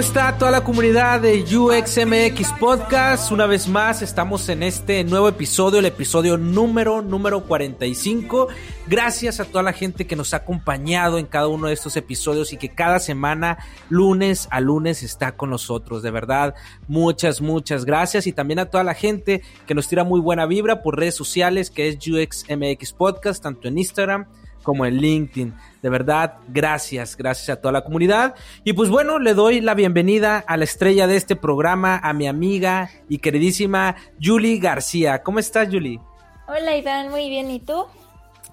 [0.00, 3.30] ¿cómo está toda la comunidad de UXMX Podcast?
[3.32, 8.48] Una vez más estamos en este nuevo episodio, el episodio número número 45.
[8.86, 12.54] Gracias a toda la gente que nos ha acompañado en cada uno de estos episodios
[12.54, 13.58] y que cada semana,
[13.90, 16.02] lunes a lunes, está con nosotros.
[16.02, 16.54] De verdad,
[16.88, 18.26] muchas, muchas gracias.
[18.26, 21.70] Y también a toda la gente que nos tira muy buena vibra por redes sociales,
[21.70, 24.24] que es UXMX Podcast, tanto en Instagram
[24.62, 25.54] como en LinkedIn.
[25.82, 28.34] De verdad, gracias, gracias a toda la comunidad.
[28.64, 32.26] Y pues bueno, le doy la bienvenida a la estrella de este programa, a mi
[32.26, 35.22] amiga y queridísima Julie García.
[35.22, 36.00] ¿Cómo estás, Julie?
[36.48, 37.50] Hola, Iván, muy bien.
[37.50, 37.84] ¿Y tú?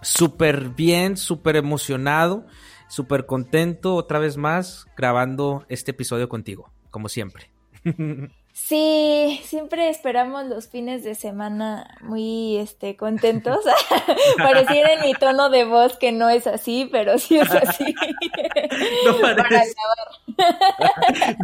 [0.02, 2.46] Súper bien, súper emocionado,
[2.88, 7.50] súper contento otra vez más grabando este episodio contigo, como siempre.
[8.60, 13.60] Sí, siempre esperamos los fines de semana muy este contentos.
[14.38, 17.86] Pareciera en mi tono de voz que no es así, pero sí es así.
[19.06, 19.76] no parece.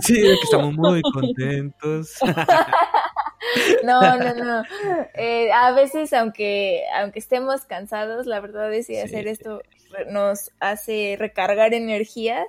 [0.02, 2.18] sí, es que estamos muy contentos.
[3.84, 4.64] no, no, no.
[5.14, 9.62] Eh, a veces, aunque, aunque estemos cansados, la verdad es que hacer esto
[10.10, 12.48] nos hace recargar energías.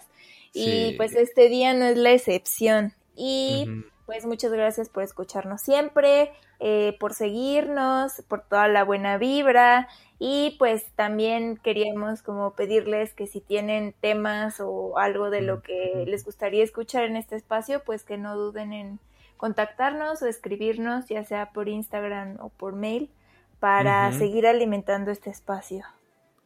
[0.55, 2.95] Y pues este día no es la excepción.
[3.15, 3.67] Y
[4.07, 9.89] pues muchas gracias por escucharnos siempre, eh, por seguirnos, por toda la buena vibra.
[10.19, 16.05] Y pues también queríamos como pedirles que si tienen temas o algo de lo que
[16.07, 19.01] les gustaría escuchar en este espacio, pues que no duden en
[19.37, 23.11] contactarnos o escribirnos, ya sea por Instagram o por mail,
[23.59, 25.85] para seguir alimentando este espacio.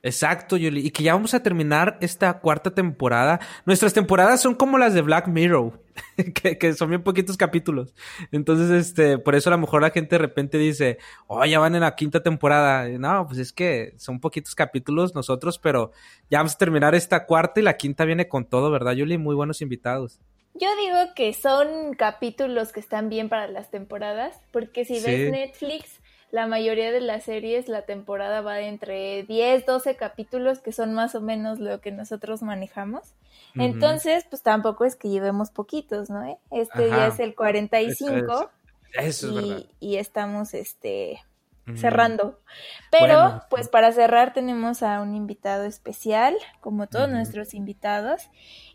[0.03, 0.87] Exacto, Yuli.
[0.87, 3.41] Y que ya vamos a terminar esta cuarta temporada.
[3.67, 5.83] Nuestras temporadas son como las de Black Mirror,
[6.61, 7.95] que, son bien poquitos capítulos.
[8.31, 11.75] Entonces, este, por eso a lo mejor la gente de repente dice, oh, ya van
[11.75, 12.89] en la quinta temporada.
[12.89, 15.91] No, pues es que son poquitos capítulos nosotros, pero
[16.31, 19.19] ya vamos a terminar esta cuarta y la quinta viene con todo, ¿verdad, Yuli?
[19.19, 20.21] Muy buenos invitados.
[20.55, 25.98] Yo digo que son capítulos que están bien para las temporadas, porque si ves Netflix
[26.31, 30.93] la mayoría de las series la temporada va de entre 10, 12 capítulos, que son
[30.95, 33.15] más o menos lo que nosotros manejamos.
[33.55, 36.25] Entonces, pues tampoco es que llevemos poquitos, ¿no?
[36.25, 36.39] ¿Eh?
[36.51, 38.51] Este ya es el 45.
[38.95, 39.65] Eso es, verdad.
[39.81, 41.21] Y estamos, este,
[41.77, 42.39] cerrando.
[42.91, 48.23] Pero, pues para cerrar tenemos a un invitado especial, como todos nuestros invitados.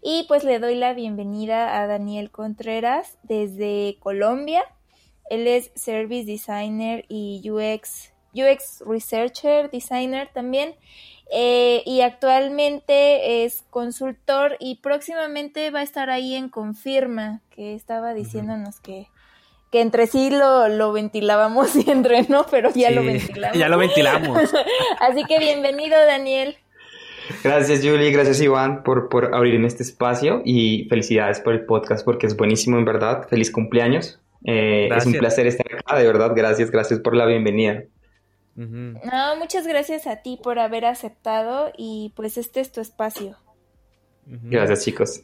[0.02, 4.64] Y pues le doy la bienvenida a Daniel Contreras desde Colombia.
[5.34, 10.76] Él es Service Designer y UX, UX Researcher, Designer también.
[11.32, 18.14] Eh, y actualmente es consultor y próximamente va a estar ahí en Confirma, que estaba
[18.14, 19.08] diciéndonos que,
[19.72, 23.58] que entre sí lo, lo ventilábamos y entre no, pero ya lo ventilamos.
[23.58, 24.54] Ya lo ventilamos.
[25.00, 26.58] Así que bienvenido, Daniel.
[27.44, 28.12] Gracias, Julie.
[28.12, 32.38] Gracias, Iván, por, por abrir en este espacio y felicidades por el podcast porque es
[32.38, 33.28] buenísimo, en verdad.
[33.28, 34.20] Feliz cumpleaños.
[34.46, 37.84] Eh, es un placer estar acá, de verdad, gracias, gracias por la bienvenida.
[38.56, 43.38] No, muchas gracias a ti por haber aceptado y pues este es tu espacio.
[44.26, 45.24] Gracias chicos.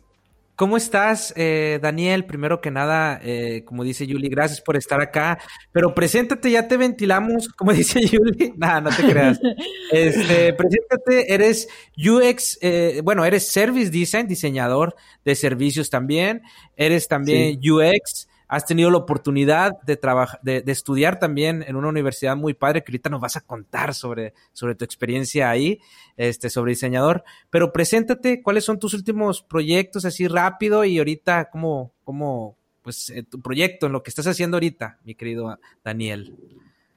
[0.56, 2.26] ¿Cómo estás, eh, Daniel?
[2.26, 5.40] Primero que nada, eh, como dice Yuli, gracias por estar acá.
[5.72, 8.54] Pero preséntate, ya te ventilamos, como dice Yuli.
[8.58, 9.40] Nada, no te creas.
[9.92, 12.60] Este, preséntate, eres UX,
[13.04, 16.42] bueno, eres Service Design, diseñador de servicios también.
[16.76, 22.36] Eres también UX has tenido la oportunidad de, trabajar, de, estudiar también en una universidad
[22.36, 25.80] muy padre que ahorita nos vas a contar sobre, sobre tu experiencia ahí,
[26.18, 27.24] este, sobre diseñador.
[27.52, 33.22] Pero preséntate, ¿cuáles son tus últimos proyectos así rápido y ahorita cómo, cómo, pues eh,
[33.22, 36.36] tu proyecto, en lo que estás haciendo ahorita, mi querido Daniel?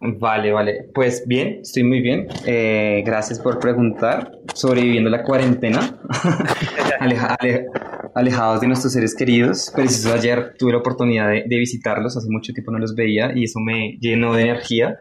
[0.04, 0.88] Vale, vale.
[0.92, 2.26] Pues bien, estoy muy bien.
[2.44, 4.32] Eh, gracias por preguntar.
[4.52, 6.00] Sobreviviendo la cuarentena,
[8.14, 9.70] alejados de nuestros seres queridos.
[9.72, 13.60] Preciso ayer tuve la oportunidad de, visitarlos, hace mucho tiempo no los veía y eso
[13.60, 14.98] me llenó de energía.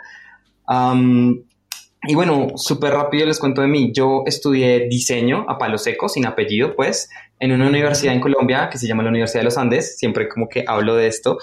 [0.70, 3.92] y bueno, súper rápido les cuento de mí.
[3.96, 7.10] Yo estudié diseño a palo seco, sin apellido, pues,
[7.40, 9.98] en una universidad en Colombia que se llama la Universidad de los Andes.
[9.98, 11.40] Siempre como que hablo de esto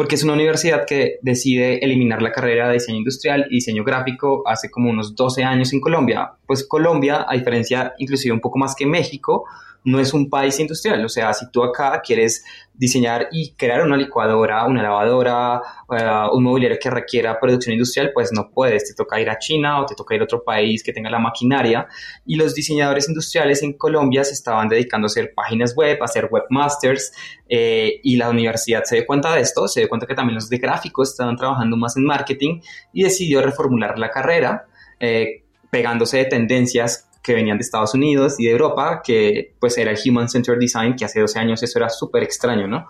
[0.00, 4.42] porque es una universidad que decide eliminar la carrera de diseño industrial y diseño gráfico
[4.46, 6.32] hace como unos 12 años en Colombia.
[6.46, 9.44] Pues Colombia, a diferencia inclusive un poco más que México,
[9.84, 11.04] no es un país industrial.
[11.04, 12.44] O sea, si tú acá quieres
[12.74, 15.60] diseñar y crear una licuadora, una lavadora,
[15.90, 18.84] eh, un mobiliario que requiera producción industrial, pues no puedes.
[18.84, 21.18] Te toca ir a China o te toca ir a otro país que tenga la
[21.18, 21.86] maquinaria.
[22.24, 26.28] Y los diseñadores industriales en Colombia se estaban dedicando a hacer páginas web, a hacer
[26.30, 27.12] webmasters.
[27.48, 30.48] Eh, y la universidad se dio cuenta de esto, se dio cuenta que también los
[30.48, 32.60] de gráficos estaban trabajando más en marketing
[32.92, 34.66] y decidió reformular la carrera.
[35.00, 39.90] Eh, pegándose de tendencias que venían de Estados Unidos y de Europa, que pues era
[39.90, 42.86] el Human Centered Design, que hace 12 años eso era súper extraño, ¿no?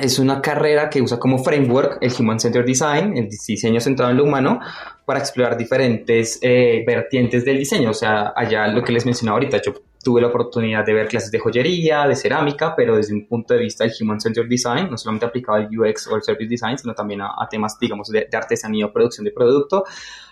[0.00, 4.18] es una carrera que usa como framework el Human Centered Design, el diseño centrado en
[4.18, 4.60] lo humano,
[5.04, 7.90] para explorar diferentes eh, vertientes del diseño.
[7.90, 11.30] O sea, allá lo que les mencionaba ahorita, yo tuve la oportunidad de ver clases
[11.30, 14.96] de joyería, de cerámica, pero desde un punto de vista del Human Centered Design, no
[14.96, 18.36] solamente aplicado al UX o al Service Design, sino también a, temas, digamos, de, de
[18.36, 19.84] artesanía o producción de producto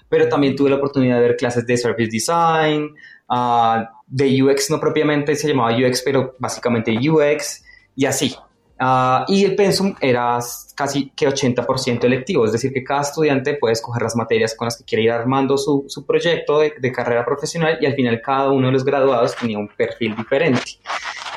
[0.08, 2.94] pero también tuve la oportunidad de ver clases de Service Design,
[3.28, 7.64] ah, de UX no propiamente se llamaba UX, pero básicamente UX
[7.94, 8.34] y así.
[8.78, 10.38] Ah, y el pensum era
[10.74, 14.76] casi que 80% electivo, es decir, que cada estudiante puede escoger las materias con las
[14.76, 18.50] que quiere ir armando su, su proyecto de, de, carrera profesional y al final cada
[18.50, 20.72] uno de los graduados tenía un perfil diferente.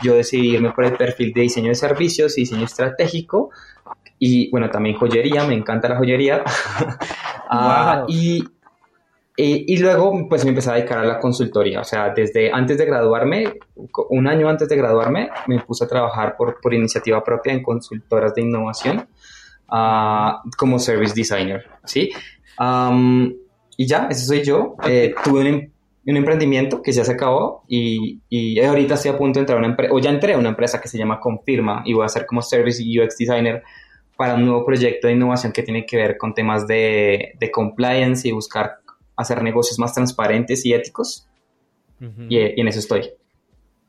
[0.04, 3.52] Yo decidí irme por el perfil de diseño de servicios y diseño estratégico
[4.20, 6.44] y bueno, también joyería, me encanta la joyería.
[7.52, 8.48] Ah, y
[9.42, 11.80] y, luego, pues me empecé a dedicar a la consultoría.
[11.80, 13.54] O sea, desde antes de graduarme,
[14.10, 18.36] un año antes de graduarme, me puse a trabajar por, por iniciativa propia en consultoras
[18.36, 19.08] de innovación
[19.72, 22.12] uh, como service designer, ¿sí?
[22.60, 23.34] Um,
[23.78, 24.76] y ya, ese soy yo.
[24.86, 25.72] Eh, tuve un, em,
[26.06, 29.60] un, emprendimiento que ya se acabó y, y ahorita estoy a punto de entrar a
[29.60, 32.10] una empresa, o ya entré a una empresa que se llama Confirma y voy a
[32.10, 33.64] ser como service y UX designer
[34.18, 38.28] para un nuevo proyecto de innovación que tiene que ver con temas de, de compliance
[38.28, 38.80] y buscar
[39.20, 41.28] hacer negocios más transparentes y éticos.
[42.30, 43.12] y, en eso estoy.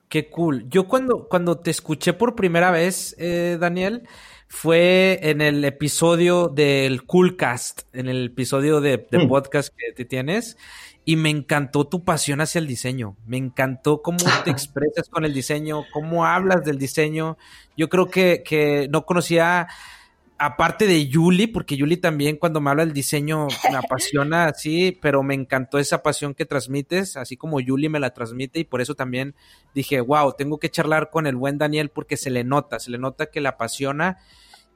[0.08, 0.68] Qué cool.
[0.68, 4.08] Yo cuando, cuando te escuché por primera vez, eh, Daniel,
[4.48, 9.28] fue en el episodio del Coolcast, en el episodio de, mm.
[9.28, 10.56] podcast que te tienes,
[11.04, 13.16] y me encantó tu pasión hacia el diseño.
[13.24, 17.38] Me encantó cómo te expresas con el diseño, cómo hablas del diseño.
[17.76, 19.68] Yo creo que, que no conocía
[20.42, 25.22] aparte de Yuli, porque Yuli también cuando me habla del diseño me apasiona así, pero
[25.22, 28.94] me encantó esa pasión que transmites, así como Yuli me la transmite y por eso
[28.94, 29.34] también
[29.74, 32.96] dije, wow, tengo que charlar con el buen Daniel porque se le nota, se le
[32.96, 34.16] nota que le apasiona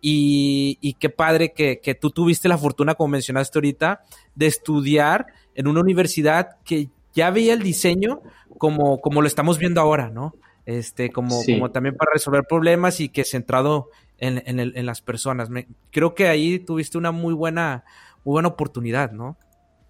[0.03, 4.03] y, y qué padre que, que tú tuviste la fortuna, como mencionaste ahorita,
[4.35, 8.21] de estudiar en una universidad que ya veía el diseño
[8.59, 10.35] como, como lo estamos viendo ahora, ¿no?
[10.67, 13.89] Este, como, como también para resolver problemas y que centrado
[14.19, 15.49] en, las personas.
[15.91, 17.85] creo que ahí tuviste una muy buena,
[18.25, 19.37] buena oportunidad, ¿no?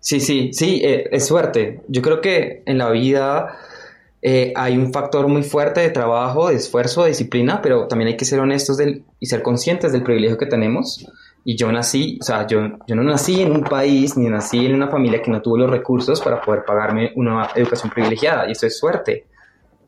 [0.01, 1.81] Sí, sí, sí, eh, es suerte.
[1.89, 3.57] Yo creo que en la vida
[4.21, 8.17] eh, hay un factor muy fuerte de trabajo, de esfuerzo, de disciplina, pero también hay
[8.17, 8.79] que ser honestos
[9.21, 11.07] y ser conscientes del privilegio que tenemos.
[11.45, 14.75] Y yo nací, o sea, yo, yo no nací en un país ni nací en
[14.75, 18.67] una familia que no tuvo los recursos para poder pagarme una educación privilegiada, y eso
[18.67, 19.27] es suerte.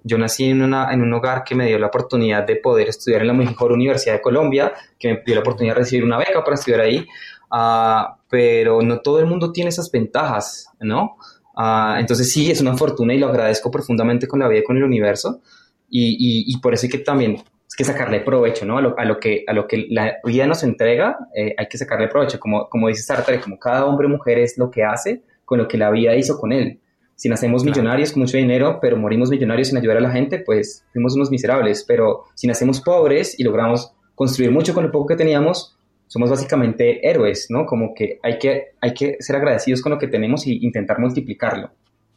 [0.07, 3.23] Yo nací en, una, en un hogar que me dio la oportunidad de poder estudiar
[3.23, 6.45] en la mejor universidad de Colombia, que me dio la oportunidad de recibir una beca
[6.45, 7.05] para estudiar ahí,
[7.51, 11.17] uh, pero no todo el mundo tiene esas ventajas, ¿no?
[11.57, 14.77] Uh, entonces sí, es una fortuna y lo agradezco profundamente con la vida y con
[14.77, 15.41] el universo,
[15.89, 18.79] y, y, por eso hay que también es que sacarle provecho, ¿no?
[18.79, 21.79] A lo, a lo, que, a lo que la vida nos entrega, eh, hay que
[21.79, 25.23] sacarle provecho, como, como dice Sartre, como cada hombre o mujer es lo que hace
[25.45, 26.81] con lo que la vida hizo con él.
[27.17, 30.85] Si nacemos millonarios con mucho dinero, pero morimos millonarios sin ayudar a la gente, pues
[30.93, 31.83] fuimos unos miserables.
[31.89, 35.77] Pero si nacemos pobres y logramos construir mucho con lo poco que teníamos,
[36.09, 37.65] somos básicamente héroes, ¿no?
[37.67, 41.71] Como que hay que, hay que ser agradecidos con lo que tenemos y intentar multiplicarlo.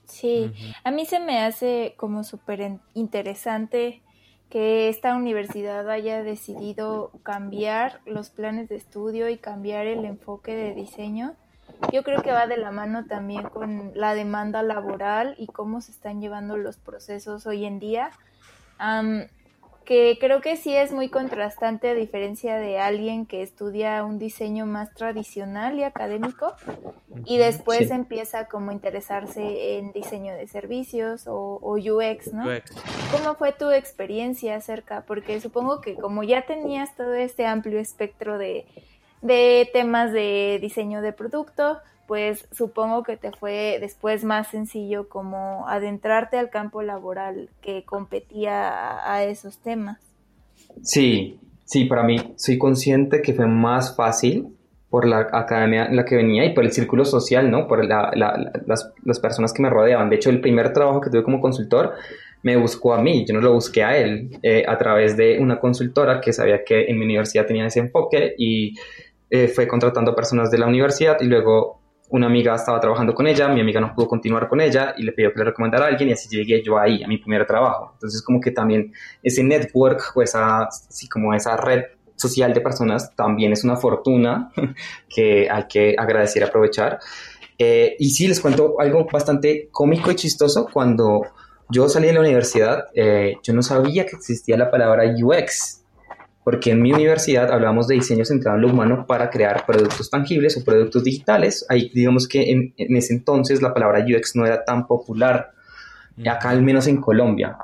[0.06, 0.52] Sí,
[0.84, 4.02] a mí se me hace como súper interesante
[4.50, 10.74] que esta universidad haya decidido cambiar los planes de estudio y cambiar el enfoque de
[10.74, 11.36] diseño
[11.92, 15.92] yo creo que va de la mano también con la demanda laboral y cómo se
[15.92, 18.12] están llevando los procesos hoy en día.
[19.86, 24.68] que creo que sí es muy contrastante a diferencia de alguien que estudia un diseño
[24.68, 26.54] más tradicional y académico
[27.26, 32.46] y después empieza como a interesarse en diseño de servicios o, UX, ¿no?
[33.12, 35.06] ¿Cómo fue tu experiencia acerca?
[35.08, 38.68] Porque supongo que como ya tenías todo este amplio espectro de
[39.22, 45.68] de temas de diseño de producto, pues supongo que te fue después más sencillo como
[45.68, 50.00] adentrarte al campo laboral que competía a, esos temas.
[50.82, 54.48] Sí, sí, para mí soy consciente que fue más fácil
[54.90, 57.68] por la academia en la que venía y por el círculo social, ¿no?
[57.68, 60.10] Por las, las, personas que me rodeaban.
[60.10, 61.94] De hecho, el primer trabajo que tuve como consultor
[62.42, 65.60] me buscó a mí, yo no lo busqué a él, eh, a través de una
[65.60, 68.74] consultora que sabía que en mi universidad tenía ese enfoque y
[69.30, 73.48] eh, fue contratando personas de la universidad y luego una amiga estaba trabajando con ella,
[73.50, 76.10] mi amiga no pudo continuar con ella y le pidió que le recomendara a alguien
[76.10, 77.92] y así llegué yo ahí, a mi primer trabajo.
[77.94, 81.84] Entonces como que también ese network o esa, así como esa red
[82.16, 84.52] social de personas también es una fortuna
[85.10, 87.00] que hay que agradecer y aprovechar.
[87.58, 90.68] Eh, y sí, les cuento algo bastante cómico y chistoso.
[90.72, 91.22] Cuando
[91.70, 95.84] yo salí de la universidad, eh, yo no sabía que existía la palabra UX
[96.50, 100.58] porque en mi universidad hablamos de diseño centrado en lo humano para crear productos tangibles
[100.58, 101.64] o productos digitales.
[101.70, 105.52] Ahí digamos que en, ese entonces la palabra UX no era tan popular,
[106.26, 107.56] acá al menos en Colombia.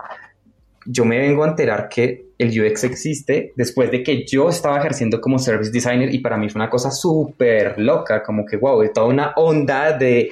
[0.85, 5.19] Yo me vengo a enterar que el UX existe después de que yo estaba ejerciendo
[5.19, 8.89] como service designer y para mí fue una cosa súper loca, como que wow, de
[8.89, 10.29] toda una onda de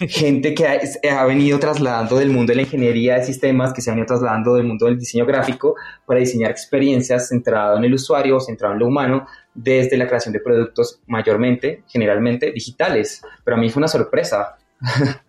[0.00, 0.66] gente que
[1.10, 4.54] ha, venido trasladando del mundo de la ingeniería de sistemas, que se ha venido trasladando
[4.54, 5.74] del mundo del diseño gráfico
[6.06, 10.40] para diseñar experiencias centrado en el usuario, centrado en lo humano, desde la creación de
[10.40, 13.22] productos mayormente, generalmente digitales.
[13.44, 14.56] Pero a mí fue una sorpresa.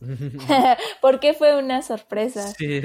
[1.00, 2.46] ¿Por qué fue una sorpresa?
[2.56, 2.80] Sí.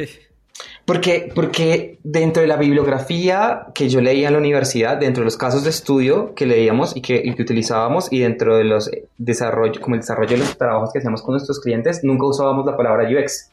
[0.85, 5.37] Porque, porque dentro de la bibliografía que yo leía en la universidad, dentro de los
[5.37, 10.01] casos de estudio que leíamos y que, utilizábamos, y dentro de los desarrollo, como el
[10.01, 13.49] desarrollo de los trabajos que hacíamos con nuestros clientes, nunca usábamos la palabra UX.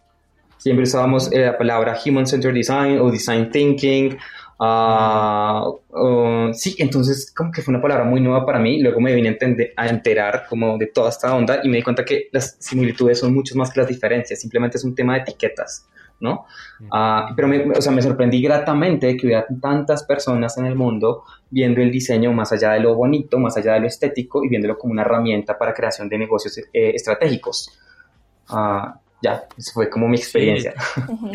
[0.59, 4.19] Siempre usábamos eh, la palabra Human Centered Design o Design Thinking.
[4.59, 5.71] Ah,
[6.52, 8.83] sí, entonces como que fue una palabra muy nueva para mí.
[8.83, 9.38] Luego me vine
[9.76, 13.21] a, a enterar como de toda esta onda y me di cuenta que las similitudes
[13.21, 14.40] son mucho más que las diferencias.
[14.40, 15.87] Simplemente es un tema de etiquetas.
[16.21, 16.47] ¿No?
[16.93, 21.25] Ah, pero me, o sea, me sorprendí gratamente que hubiera tantas personas en el mundo
[21.49, 24.79] viendo el diseño más allá de lo bonito, más allá de lo estético y viéndolo
[24.79, 27.71] como una herramienta para creación de negocios eh, estratégicos.
[28.50, 30.75] Uh, ya, eso fue como mi experiencia.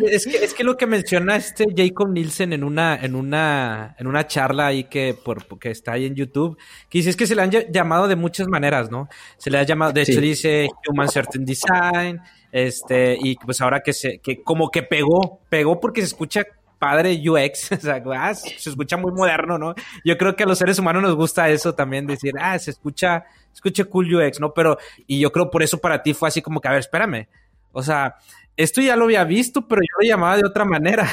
[0.08, 4.08] Es, que, es que lo que menciona este Jacob Nielsen en una, en una, en
[4.08, 6.58] una charla ahí que, por, que está ahí en YouTube,
[6.89, 9.08] que dice es que se le han llamado de muchas maneras, ¿no?
[9.38, 12.20] Se le ha llamado, de hecho dice Human Certain Design,
[12.55, 16.45] este, y pues ahora que se, que como que pegó, pegó porque se escucha
[16.79, 19.75] padre UX, o sea, ah, se escucha muy moderno, ¿no?
[20.05, 23.25] Yo creo que a los seres humanos nos gusta eso también, decir, ah, se escucha,
[23.51, 24.53] se escucha cool UX, ¿no?
[24.53, 27.27] Pero, y yo creo por eso para ti fue así como que, a ver, espérame,
[27.74, 28.15] o sea,
[28.57, 31.07] esto ya lo había visto, pero yo lo llamaba de otra manera.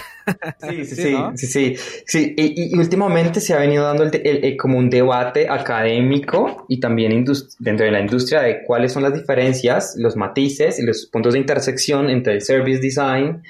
[0.60, 5.48] Sí, sí, sí, sí, sí, Y, últimamente se ha venido dando el, como un debate
[5.48, 7.24] académico y también
[7.58, 11.40] dentro de la industria de cuáles son las diferencias, los matices y los puntos de
[11.40, 13.42] intersección entre el service design,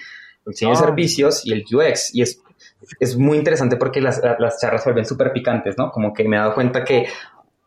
[0.46, 0.80] el diseño de ah.
[0.80, 2.14] servicios y el UX.
[2.14, 2.40] Y es,
[2.98, 5.90] es muy interesante porque las, las charlas se vuelven súper picantes, ¿no?
[5.90, 7.06] Como que me he dado cuenta que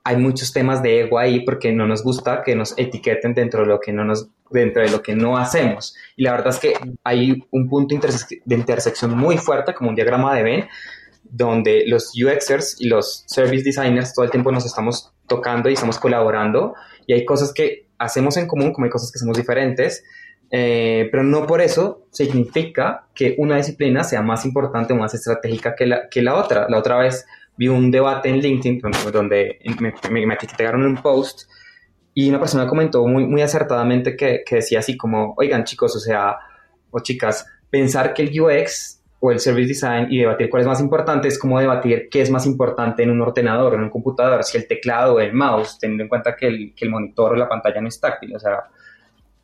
[0.04, 3.68] hay muchos temas de ego ahí porque no nos gusta que nos etiqueten dentro de
[3.68, 5.96] lo que no nos dentro de lo que no hacemos.
[6.16, 7.96] Y la verdad es que hay un punto
[8.46, 10.68] de intersección muy fuerte, como un diagrama de Venn,
[11.24, 16.00] donde los UXers y los service designers todo el tiempo nos estamos tocando y estamos
[16.00, 16.74] colaborando.
[17.08, 20.04] Y hay cosas que hacemos en común, como hay cosas que somos diferentes,
[20.52, 25.76] eh, pero no por eso significa que una disciplina sea más importante o más estratégica
[25.76, 26.68] que la, que la otra.
[26.70, 27.26] La otra vez
[27.58, 28.82] vi un debate en LinkedIn
[29.12, 31.50] donde, me, me, me etiquetaron un post
[32.18, 36.00] y una persona comentó muy, muy acertadamente que, que, decía así como, oigan chicos, o
[36.00, 36.38] sea,
[36.90, 40.80] o chicas, pensar que el UX o el Service Design y debatir cuál es más
[40.80, 44.58] importante es como debatir qué es más importante en un ordenador, en un computador, si
[44.58, 47.50] el teclado o el mouse, teniendo en cuenta que el, que el monitor o la
[47.50, 48.64] pantalla no es táctil, o sea,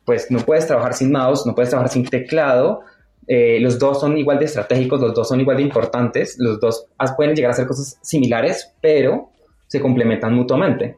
[0.06, 2.80] pues no puedes trabajar sin mouse, no puedes trabajar sin teclado,
[3.26, 6.86] eh, los dos son igual de estratégicos, los dos son igual de importantes, los dos
[7.16, 9.30] pueden llegar a hacer cosas similares, pero
[9.66, 10.96] se complementan mutuamente.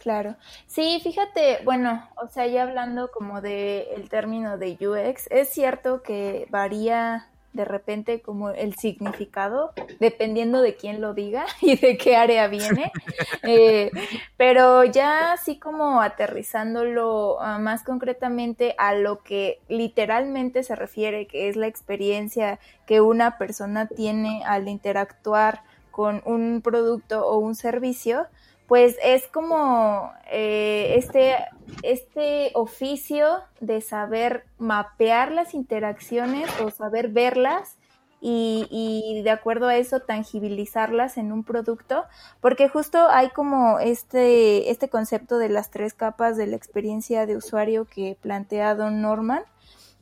[0.00, 0.36] Claro.
[0.66, 6.02] Sí, fíjate, bueno, o sea, ya hablando como de el término de UX, es cierto
[6.02, 12.16] que varía de repente como el significado, dependiendo de quién lo diga y de qué
[12.16, 12.92] área viene.
[13.42, 13.90] Eh,
[14.36, 21.48] pero ya así como aterrizándolo uh, más concretamente a lo que literalmente se refiere, que
[21.48, 28.26] es la experiencia que una persona tiene al interactuar con un producto o un servicio,
[28.70, 31.34] pues es como eh, este,
[31.82, 33.26] este oficio
[33.58, 37.78] de saber mapear las interacciones o saber verlas
[38.20, 42.04] y, y, de acuerdo a eso tangibilizarlas en un producto,
[42.40, 47.36] porque justo hay como este, este concepto de las tres capas de la experiencia de
[47.36, 49.42] usuario que plantea Don Norman,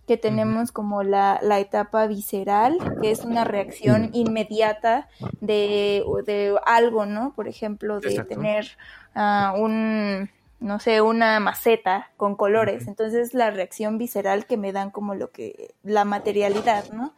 [0.09, 5.07] que tenemos como la, la, etapa visceral, que es una reacción inmediata
[5.41, 7.35] de, de algo, ¿no?
[7.37, 8.67] Por ejemplo, de tener
[9.15, 12.89] uh, un, no sé, una maceta con colores.
[12.89, 17.15] Entonces la reacción visceral que me dan como lo que, la materialidad, ¿no?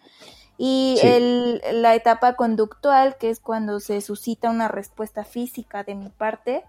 [0.58, 6.10] Y el, la etapa conductual, que es cuando se suscita una respuesta física de mi
[6.10, 6.64] parte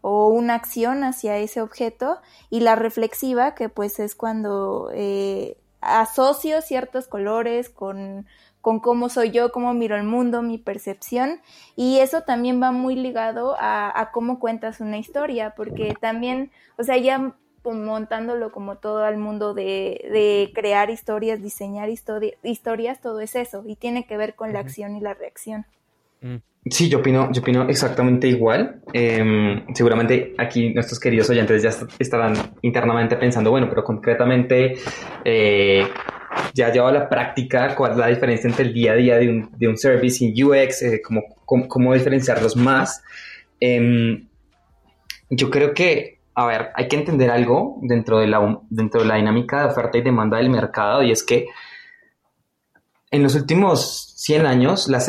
[0.00, 2.18] o una acción hacia ese objeto.
[2.50, 8.26] Y la reflexiva, que pues es cuando eh, asocio ciertos colores con
[8.66, 11.40] con cómo soy yo, cómo miro el mundo, mi percepción.
[11.76, 16.96] Y eso también va muy ligado a, cómo cuentas una historia, porque también, o sea,
[16.96, 23.76] ya montándolo como todo al mundo de, crear historias, diseñar historias, todo es eso, y
[23.76, 25.64] tiene que ver con la acción y la reacción.
[26.20, 26.38] Mm.
[26.68, 28.80] Sí, yo opino, yo opino exactamente igual.
[28.92, 34.74] Em, seguramente aquí nuestros queridos oyentes ya estarán internamente pensando, bueno, pero concretamente,
[35.24, 35.86] eh,
[36.54, 39.28] ya llevado a la práctica, cuál es la diferencia entre el día a día de
[39.28, 41.22] un, de un service y UX, eh, cómo,
[41.68, 43.00] cómo, diferenciarlos más.
[43.60, 44.26] Em,
[45.30, 49.16] yo creo que, a ver, hay que entender algo dentro de, la, dentro de la
[49.16, 51.46] dinámica de oferta y demanda del mercado y es que
[53.10, 55.08] en los últimos 100 años las,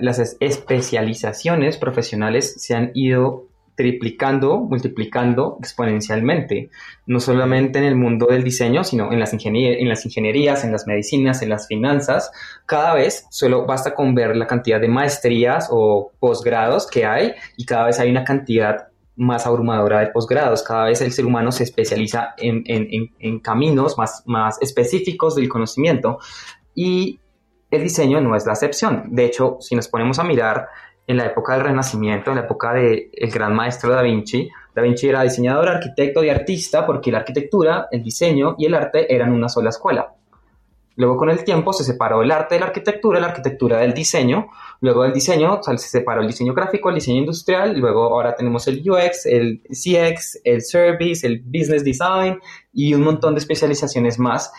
[0.00, 3.46] las especializaciones profesionales se han ido
[3.80, 6.68] triplicando, multiplicando exponencialmente,
[7.06, 10.86] no solamente en el mundo del diseño, sino en las, en las ingenierías, en las
[10.86, 12.30] medicinas, en las finanzas.
[12.66, 17.64] Cada vez solo basta con ver la cantidad de maestrías o posgrados que hay y
[17.64, 20.62] cada vez hay una cantidad más abrumadora de posgrados.
[20.62, 26.18] Cada vez el ser humano se especializa en, en caminos más, más específicos del conocimiento
[26.74, 27.18] y
[27.70, 29.04] el diseño no es la excepción.
[29.08, 30.68] De hecho, si nos ponemos a mirar
[31.06, 34.48] en la época del Renacimiento, en la época del gran maestro Da Vinci.
[34.74, 39.12] Da Vinci era diseñador, arquitecto y artista porque la arquitectura, el diseño y el arte
[39.12, 40.14] eran una sola escuela.
[40.94, 44.48] Luego con el tiempo se separó el arte de la arquitectura, la arquitectura del diseño.
[44.80, 47.76] Luego del diseño se separó el diseño gráfico, el diseño industrial.
[47.78, 52.38] Luego ahora tenemos el UX, el CX, el service, el business design
[52.72, 54.52] y un montón de especializaciones más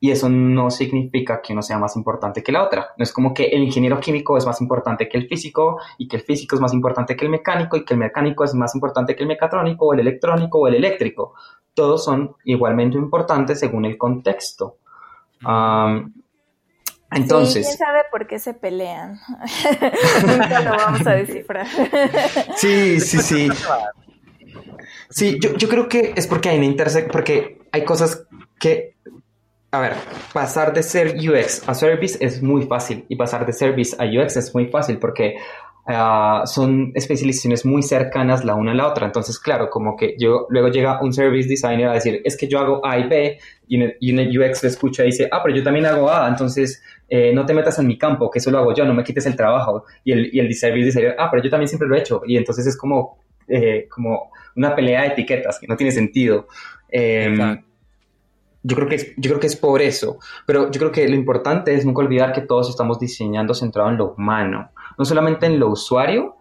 [0.00, 2.90] y eso no significa que uno sea más importante que la otra.
[2.96, 6.16] No es como que el ingeniero químico es más importante que el físico y que
[6.16, 9.16] el físico es más importante que el mecánico y que el mecánico es más importante
[9.16, 11.34] que el mecatrónico o el electrónico o el eléctrico.
[11.74, 14.76] Todos son igualmente importantes según el contexto.
[17.10, 17.66] entonces.
[17.66, 19.18] ¿Quién sabe por qué se pelean?
[20.26, 21.66] Nunca lo vamos a descifrar.
[22.56, 23.48] sí, sí, sí.
[25.10, 28.26] Sí, yo, yo creo que es porque hay una intersección, porque hay cosas
[28.60, 28.94] que
[29.70, 29.92] a ver,
[30.32, 34.36] pasar de ser UX a service es muy fácil y pasar de service a UX
[34.38, 35.36] es muy fácil porque
[35.86, 39.04] ah, son especializaciones muy cercanas la una a la otra.
[39.04, 42.60] Entonces, claro, como que yo luego llega un service designer a decir, es que yo
[42.60, 45.84] hago A y B y en UX le escucha y dice, ah, pero yo también
[45.84, 48.86] hago A, entonces eh, no te metas en mi campo, que eso lo hago yo,
[48.86, 49.84] no me quites el trabajo.
[50.02, 52.22] Y el, y el service designer, ah, pero yo también siempre lo he hecho.
[52.26, 56.46] Y entonces es como, eh, como una pelea de etiquetas que no tiene sentido.
[56.90, 57.67] Em,
[58.68, 61.14] yo creo, que es, yo creo que es por eso, pero yo creo que lo
[61.14, 65.58] importante es nunca olvidar que todos estamos diseñando centrado en lo humano, no solamente en
[65.58, 66.36] lo usuario.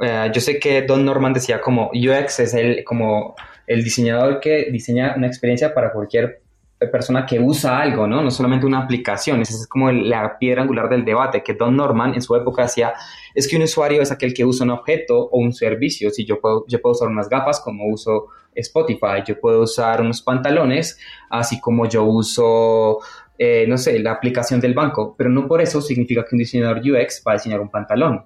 [0.00, 3.34] Eh, yo sé que Don Norman decía como UX es el, como
[3.66, 6.42] el diseñador que diseña una experiencia para cualquier
[6.86, 8.22] persona que usa algo, ¿no?
[8.22, 12.14] No solamente una aplicación, esa es como la piedra angular del debate, que Don Norman
[12.14, 12.94] en su época decía,
[13.34, 16.40] es que un usuario es aquel que usa un objeto o un servicio, si yo
[16.40, 18.28] puedo, yo puedo usar unas gafas como uso
[18.60, 20.98] Spotify, yo puedo usar unos pantalones,
[21.30, 22.98] así como yo uso,
[23.38, 26.78] eh, no sé, la aplicación del banco, pero no por eso significa que un diseñador
[26.78, 28.24] UX va a diseñar un pantalón.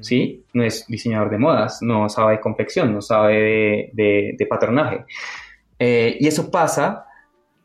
[0.00, 0.44] ¿Sí?
[0.52, 5.04] No es diseñador de modas, no sabe de confección, no sabe de, patronaje.
[5.78, 7.06] Eh, y eso pasa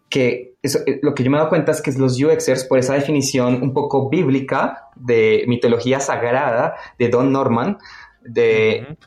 [0.10, 2.80] que eso, eh, lo que yo me he dado cuenta es que los UXers, por
[2.80, 7.78] esa definición un poco bíblica de mitología sagrada de Don Norman,
[8.22, 8.98] de,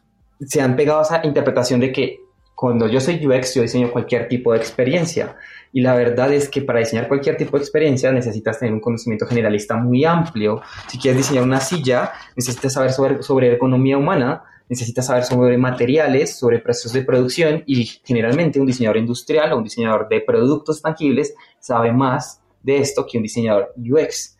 [0.41, 2.21] se han pegado a esa interpretación de que
[2.61, 5.35] cuando yo soy UX, yo diseño cualquier tipo de experiencia.
[5.73, 9.25] Y la verdad es que para diseñar cualquier tipo de experiencia necesitas tener un conocimiento
[9.25, 10.61] generalista muy amplio.
[10.87, 16.39] Si quieres diseñar una silla, necesitas saber sobre, sobre ergonomía humana, necesitas saber sobre materiales,
[16.39, 21.33] sobre procesos de producción y generalmente un diseñador industrial o un diseñador de productos tangibles
[21.61, 24.37] sabe más de esto que un diseñador UX.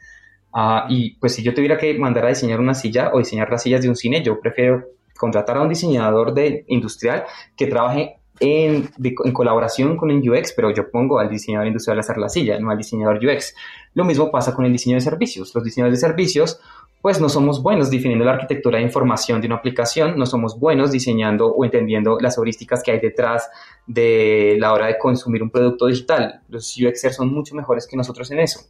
[0.53, 3.63] Ah, y pues si yo tuviera que mandar a diseñar una silla o diseñar las
[3.63, 4.85] sillas de un cine, yo prefiero
[5.21, 10.71] contratar a un diseñador de industrial que trabaje en, en, colaboración con el UX, pero
[10.71, 13.55] yo pongo al diseñador industrial a hacer la silla, no al diseñador UX.
[13.93, 15.55] Lo mismo pasa con el diseño de servicios.
[15.55, 16.59] Los diseñadores de servicios,
[17.03, 20.91] pues no somos buenos definiendo la arquitectura de información de una aplicación, no somos buenos
[20.91, 23.51] diseñando o entendiendo las heurísticas que hay detrás
[23.87, 26.41] de la hora de consumir un producto digital.
[26.49, 28.61] Los UXers son mucho mejores que nosotros en eso.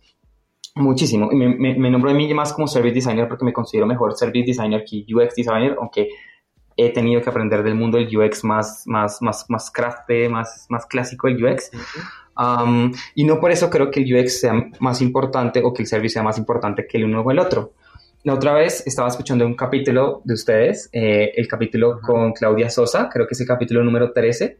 [0.74, 1.28] Muchísimo.
[1.32, 4.46] Me, me, me nombro a mí más como service designer porque me considero mejor service
[4.46, 6.08] designer que UX designer, aunque
[6.82, 10.86] he tenido que aprender del mundo del UX más, más, más, más crafty, más, más
[10.86, 11.70] clásico del UX.
[13.14, 16.14] y no por eso creo que el UX sea más importante o que el servicio
[16.14, 17.72] sea más importante que el uno o el otro.
[18.22, 23.08] La otra vez estaba escuchando un capítulo de ustedes, eh, el capítulo con Claudia Sosa,
[23.10, 24.58] creo que es el capítulo número 13,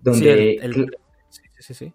[0.00, 0.60] donde...
[1.30, 1.92] Sí, sí, sí.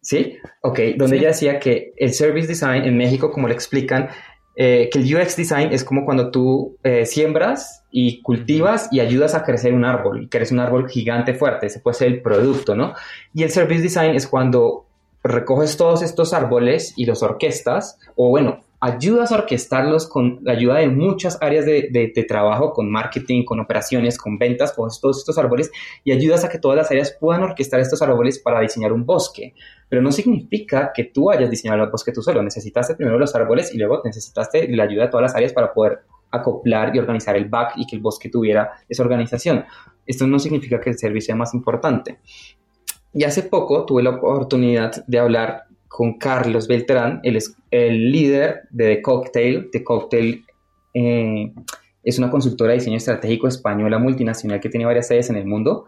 [0.00, 4.10] Sí, ok, donde ella decía que el service design en México, como le explican,
[4.56, 9.34] eh, que el UX design es como cuando tú eh, siembras y cultivas y ayudas
[9.34, 12.74] a crecer un árbol, y crece un árbol gigante fuerte, ese puede ser el producto,
[12.74, 12.94] ¿no?
[13.32, 14.86] Y el service design es cuando
[15.24, 20.76] recoges todos estos árboles y los orquestas, o bueno, ayudas a orquestarlos con la ayuda
[20.76, 25.72] de muchas áreas de, trabajo, con marketing, con operaciones, con ventas, con todos estos árboles,
[26.04, 29.54] y ayudas a que todas las áreas puedan orquestar estos árboles para diseñar un bosque.
[29.88, 32.42] Pero no significa que tú hayas diseñado el bosque tú solo.
[32.42, 36.00] Necesitaste primero los árboles y luego necesitaste la ayuda de todas las áreas para poder
[36.30, 39.64] acoplar y organizar el back y que el bosque tuviera esa organización.
[40.04, 42.18] Esto no significa que el servicio sea más importante.
[43.14, 48.96] Y hace poco tuve la oportunidad de hablar con Carlos Beltrán, es el líder de
[48.96, 49.68] The Cocktail.
[49.70, 50.44] The Cocktail
[50.92, 51.52] eh,
[52.02, 55.84] es una consultora de diseño estratégico española multinacional que tiene varias sedes en el mundo.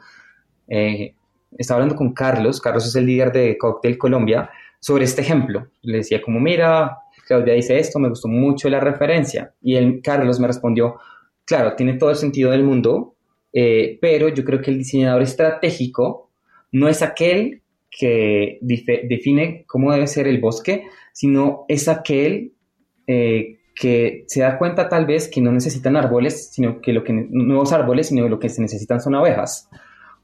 [0.68, 1.12] Eh,
[1.58, 5.66] estaba hablando con Carlos, Carlos es el líder de Cocktail Colombia, sobre este ejemplo.
[5.82, 9.54] Le decía como, mira, Claudia dice esto, me gustó mucho la referencia.
[9.60, 11.00] Y él, Carlos me respondió,
[11.44, 13.16] claro, tiene todo el sentido del mundo,
[13.52, 16.30] eh, pero yo creo que el diseñador estratégico
[16.70, 22.52] no es aquel que define cómo debe ser el bosque, sino es aquel
[23.06, 27.12] eh, que se da cuenta tal vez que no necesitan árboles, sino que lo que
[27.12, 29.68] nuevos árboles, sino lo que se necesitan son abejas,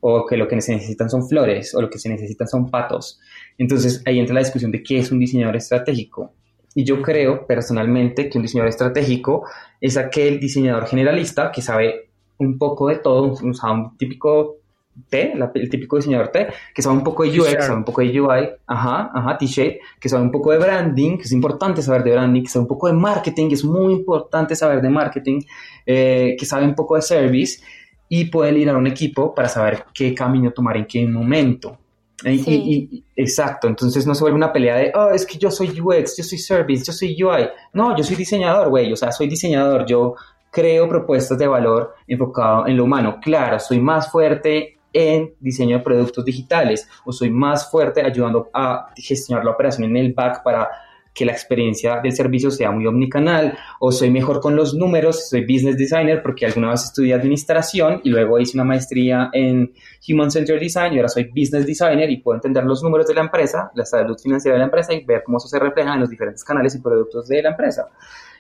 [0.01, 3.21] o que lo que se necesitan son flores, o lo que se necesitan son patos.
[3.59, 6.33] Entonces ahí entra la discusión de qué es un diseñador estratégico.
[6.75, 9.45] Y yo creo personalmente que un diseñador estratégico
[9.81, 14.62] es aquel diseñador generalista que sabe un poco de todo, un típico
[15.09, 18.21] T, el típico diseñador T, que sabe un poco de UX, sabe un poco de
[18.21, 22.13] UI, ajá, ajá, T-Shape, que sabe un poco de branding, que es importante saber de
[22.13, 25.41] branding, que sabe un poco de marketing, que es muy importante saber de marketing,
[25.87, 27.63] eh, que sabe un poco de service
[28.09, 31.79] y puede liderar un equipo para saber qué camino tomar en qué momento.
[32.25, 36.17] Y, exacto, entonces no se vuelve una pelea de, oh, es que yo soy UX,
[36.17, 37.49] yo soy service, yo soy UI.
[37.73, 40.15] No, yo soy diseñador, güey, o sea, soy diseñador, yo
[40.51, 43.19] creo propuestas de valor enfocado en lo humano.
[43.21, 48.89] Claro, soy más fuerte en diseño de productos digitales o soy más fuerte ayudando a
[48.97, 50.69] gestionar la operación en el back para
[51.15, 55.43] que la experiencia del servicio sea muy omnicanal o soy mejor con los números, soy
[55.43, 59.73] business designer porque alguna vez estudié administración y luego hice una maestría en
[60.09, 63.23] Human Centered Design y ahora soy business designer y puedo entender los números de la
[63.23, 66.11] empresa, la salud financiera de la empresa y ver cómo eso se refleja en los
[66.11, 67.89] diferentes canales y productos de la empresa.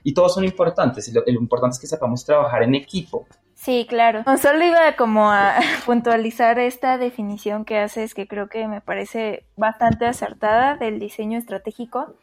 [0.03, 3.27] Y todos son importantes, lo importante es que sepamos trabajar en equipo.
[3.63, 4.25] Sí, claro.
[4.39, 5.55] solo iba como a
[5.87, 12.17] puntualizar esta definición que haces, que creo que me parece bastante acertada del diseño estratégico,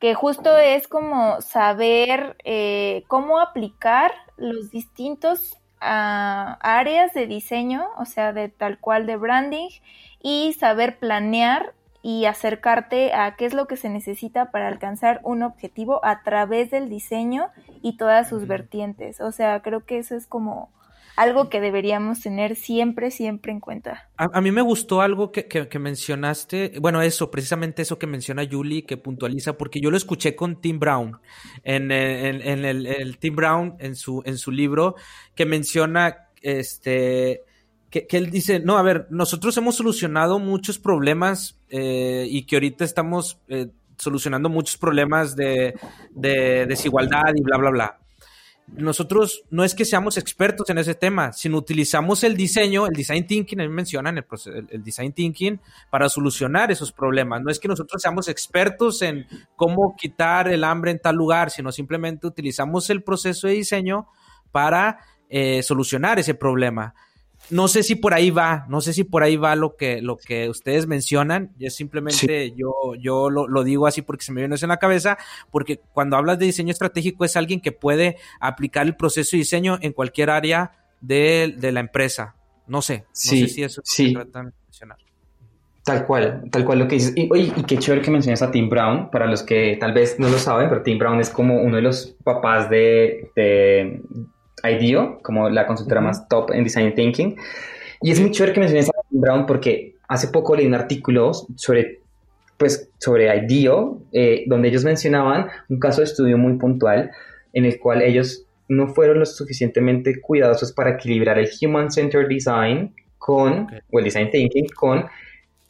[0.00, 8.04] que justo es como saber eh, cómo aplicar los distintos ah, áreas de diseño, o
[8.04, 9.68] sea, de tal cual de branding,
[10.20, 11.72] y saber planear
[12.02, 16.72] y acercarte a qué es lo que se necesita para alcanzar un objetivo a través
[16.72, 17.50] del diseño
[17.80, 19.20] y todas sus vertientes.
[19.20, 20.70] O sea, creo que eso es como
[21.20, 24.08] algo que deberíamos tener siempre, siempre en cuenta.
[24.16, 28.86] A, mí me gustó algo que, que, mencionaste, bueno, eso, precisamente eso que menciona Julie,
[28.86, 31.18] que puntualiza, porque yo lo escuché con Tim Brown,
[31.62, 34.94] en, en, el, el, Tim Brown, en su, en su libro,
[35.34, 37.42] que menciona, este,
[37.90, 42.82] que, él dice, no, a ver, nosotros hemos solucionado muchos problemas eh, y que ahorita
[42.82, 43.66] estamos eh,
[43.98, 45.74] solucionando muchos problemas de,
[46.12, 47.99] de desigualdad y bla, bla, bla
[48.76, 53.26] nosotros no es que seamos expertos en ese tema, sino utilizamos el diseño, el design
[53.26, 54.24] thinking, a mencionan el,
[54.70, 57.42] el, design thinking para solucionar esos problemas.
[57.42, 61.72] No es que nosotros seamos expertos en cómo quitar el hambre en tal lugar, sino
[61.72, 64.08] simplemente utilizamos el proceso de diseño
[64.52, 66.94] para eh, solucionar ese problema
[67.48, 70.16] no sé si por ahí va, no sé si por ahí va lo que, lo
[70.16, 71.52] que ustedes mencionan.
[71.58, 75.18] Yo simplemente yo, yo lo, digo así porque se me viene eso en la cabeza,
[75.50, 79.78] porque cuando hablas de diseño estratégico es alguien que puede aplicar el proceso de diseño
[79.80, 82.36] en cualquier área de, la empresa.
[82.66, 84.12] No sé, sí, no sé si eso sí.
[84.12, 84.98] tratan de mencionar.
[85.82, 87.14] Tal cual, tal cual lo que dices.
[87.16, 90.20] Y, oye, y qué chévere que mencionas a Tim Brown, para los que tal vez
[90.20, 93.32] no lo saben, pero Tim Brown es como uno de los papás de
[94.64, 97.36] IDEO, como la consultora más top en Design Thinking.
[98.02, 102.00] Y es muy chévere que menciones a Brown porque hace poco leí un artículo sobre,
[102.56, 107.10] pues, sobre IDEO, eh, donde ellos mencionaban un caso de estudio muy puntual
[107.52, 112.94] en el cual ellos no fueron lo suficientemente cuidadosos para equilibrar el Human Centered Design
[113.18, 115.06] con, o el Design Thinking con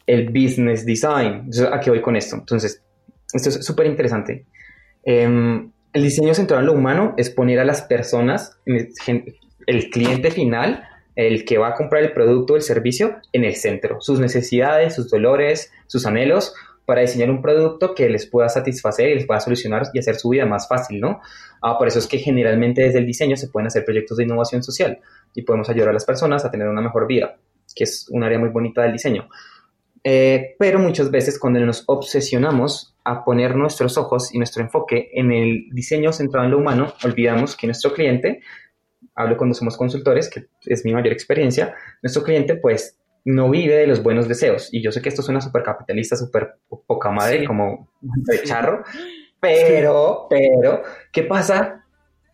[0.07, 1.33] el Business Design.
[1.35, 2.37] Entonces, ¿a qué voy con esto?
[2.37, 2.83] Entonces,
[3.33, 4.45] esto es súper interesante.
[5.03, 10.85] Em, el diseño centrado en lo humano es poner a las personas, el cliente final,
[11.17, 14.01] el que va a comprar el producto o el servicio, en el centro.
[14.01, 16.55] Sus necesidades, sus dolores, sus anhelos,
[16.87, 20.31] para diseñar un producto que les pueda satisfacer y les pueda solucionar y hacer su
[20.31, 21.21] vida más fácil, ¿no?
[21.63, 24.63] Ah, por eso es que generalmente desde el diseño se pueden hacer proyectos de innovación
[24.63, 24.99] social
[25.35, 27.37] y podemos ayudar a las personas a tener una mejor vida,
[27.77, 29.29] que es un área muy bonita del diseño.
[30.03, 35.33] Eh, pero muchas veces cuando nos obsesionamos a poner nuestros ojos y nuestro enfoque en
[35.33, 38.41] el diseño centrado en lo humano, olvidamos que nuestro cliente,
[39.15, 43.87] hablo cuando somos consultores, que es mi mayor experiencia, nuestro cliente pues no vive de
[43.87, 44.73] los buenos deseos.
[44.73, 46.55] Y yo sé que esto suena súper capitalista, súper
[46.87, 48.83] poca madre, como de charro,
[49.41, 51.85] pero, pero, ¿qué pasa?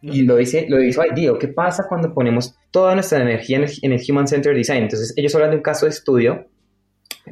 [0.03, 4.01] Y lo dice, lo dice Dio, ¿qué pasa cuando ponemos toda nuestra energía en el,
[4.09, 4.85] Human Centered Design?
[4.85, 6.47] Entonces, ellos hablan de un caso de estudio,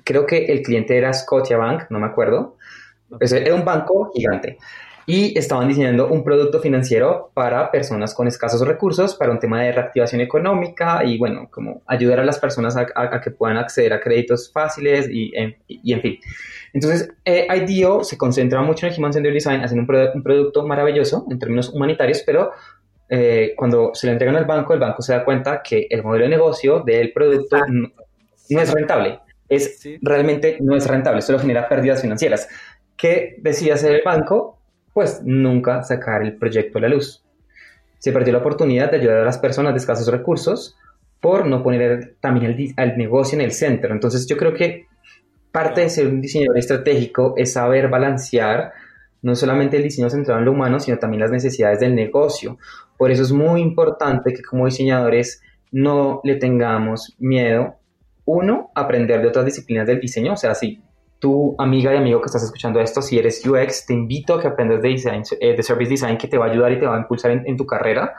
[0.04, 2.56] creo que el cliente era Scotiabank, no me acuerdo,
[3.20, 4.58] era un banco gigante
[5.06, 9.72] y estaban diseñando un producto financiero para personas con escasos recursos, para un tema de
[9.72, 14.50] reactivación económica y bueno, como ayudar a las personas a, que puedan acceder a créditos
[14.50, 15.32] fáciles y,
[15.68, 16.18] y, en fin.
[16.72, 21.26] Entonces, eh, IDEO se concentra mucho en el Human Centered Design, haciendo un, producto maravilloso
[21.30, 22.52] en términos humanitarios, pero
[23.10, 26.24] eh, cuando se le entregan al banco, el banco se da cuenta que el modelo
[26.24, 27.90] de negocio del producto no,
[28.48, 29.20] es rentable.
[29.46, 32.48] Es realmente no es rentable, solo genera pérdidas financieras.
[32.96, 34.54] ¿Qué decide hacer el banco?
[34.94, 37.22] pues nunca sacar el proyecto a la luz.
[37.98, 40.76] Se perdió la oportunidad de ayudar a las personas de escasos recursos
[41.20, 43.92] por no poner también el, al negocio en el centro.
[43.92, 44.86] Entonces yo creo que
[45.50, 48.72] parte de ser un diseñador estratégico es saber balancear
[49.22, 52.58] no solamente el diseño centrado en lo humano, sino también las necesidades del negocio.
[52.96, 57.76] Por eso es muy importante que como diseñadores no le tengamos miedo,
[58.26, 60.82] uno, aprender de otras disciplinas del diseño, o sea, si
[61.24, 64.48] tu amiga y amigo que estás escuchando esto, si eres UX, te invito a que
[64.48, 66.96] aprendas de, design, eh, de Service Design que te va a ayudar y te va
[66.96, 68.12] a impulsar en, tu carrera.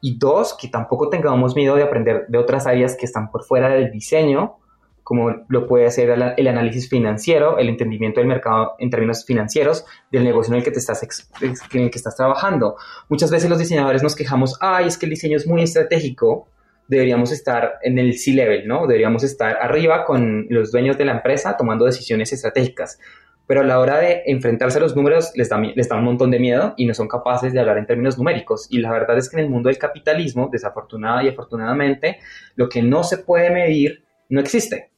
[0.00, 3.68] Y dos, que tampoco tengamos miedo de aprender de otras áreas que están por fuera
[3.68, 4.56] del diseño,
[5.04, 10.24] como lo puede hacer el, análisis financiero, el entendimiento del mercado en términos financieros, del
[10.24, 11.00] negocio en el que te estás,
[11.40, 12.74] en el que estás trabajando.
[13.08, 16.48] Muchas veces los diseñadores nos quejamos, ay, es que el diseño es muy estratégico,
[16.88, 18.86] deberíamos estar en el C-level, ¿no?
[18.86, 22.98] Deberíamos estar arriba con los dueños de la empresa tomando decisiones estratégicas.
[23.46, 26.30] Pero a la hora de enfrentarse a los números les da, les da un montón
[26.30, 28.68] de miedo y no son capaces de hablar en términos numéricos.
[28.70, 32.18] Y la verdad es que en el mundo del capitalismo, desafortunada y afortunadamente,
[32.54, 34.91] lo que no se puede medir no existe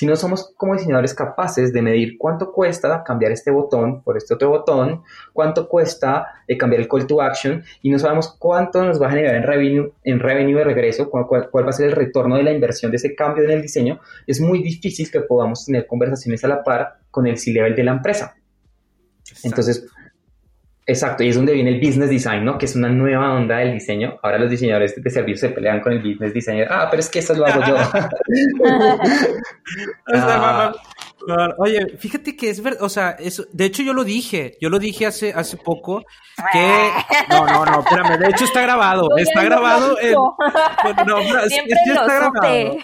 [0.00, 4.32] si no somos como diseñadores capaces de medir cuánto cuesta cambiar este botón por este
[4.32, 5.02] otro botón,
[5.34, 9.10] cuánto cuesta eh, cambiar el call to action y no sabemos cuánto nos va a
[9.10, 12.44] generar en revenue, en revenue de regreso, cuál, cuál, va a ser el retorno de
[12.44, 16.42] la inversión de ese cambio en el diseño, es muy difícil que podamos tener conversaciones
[16.44, 18.34] a la par con el C-level de la empresa.
[19.44, 19.86] Entonces,
[20.90, 22.58] Exacto, y es donde viene el business design, ¿no?
[22.58, 24.18] Que es una nueva onda del diseño.
[24.24, 26.64] Ahora los diseñadores de servicios se pelean con el business design.
[26.68, 27.76] Ah, pero es que eso lo hago yo.
[31.28, 31.54] Ah.
[31.58, 34.78] Oye, fíjate que es verdad, o sea, eso, de hecho yo lo dije, yo lo
[34.78, 36.02] dije hace, hace poco,
[36.50, 36.90] que,
[37.28, 42.78] no, no, no, espérame, de hecho está grabado, está grabado en, no, sí, está grabado.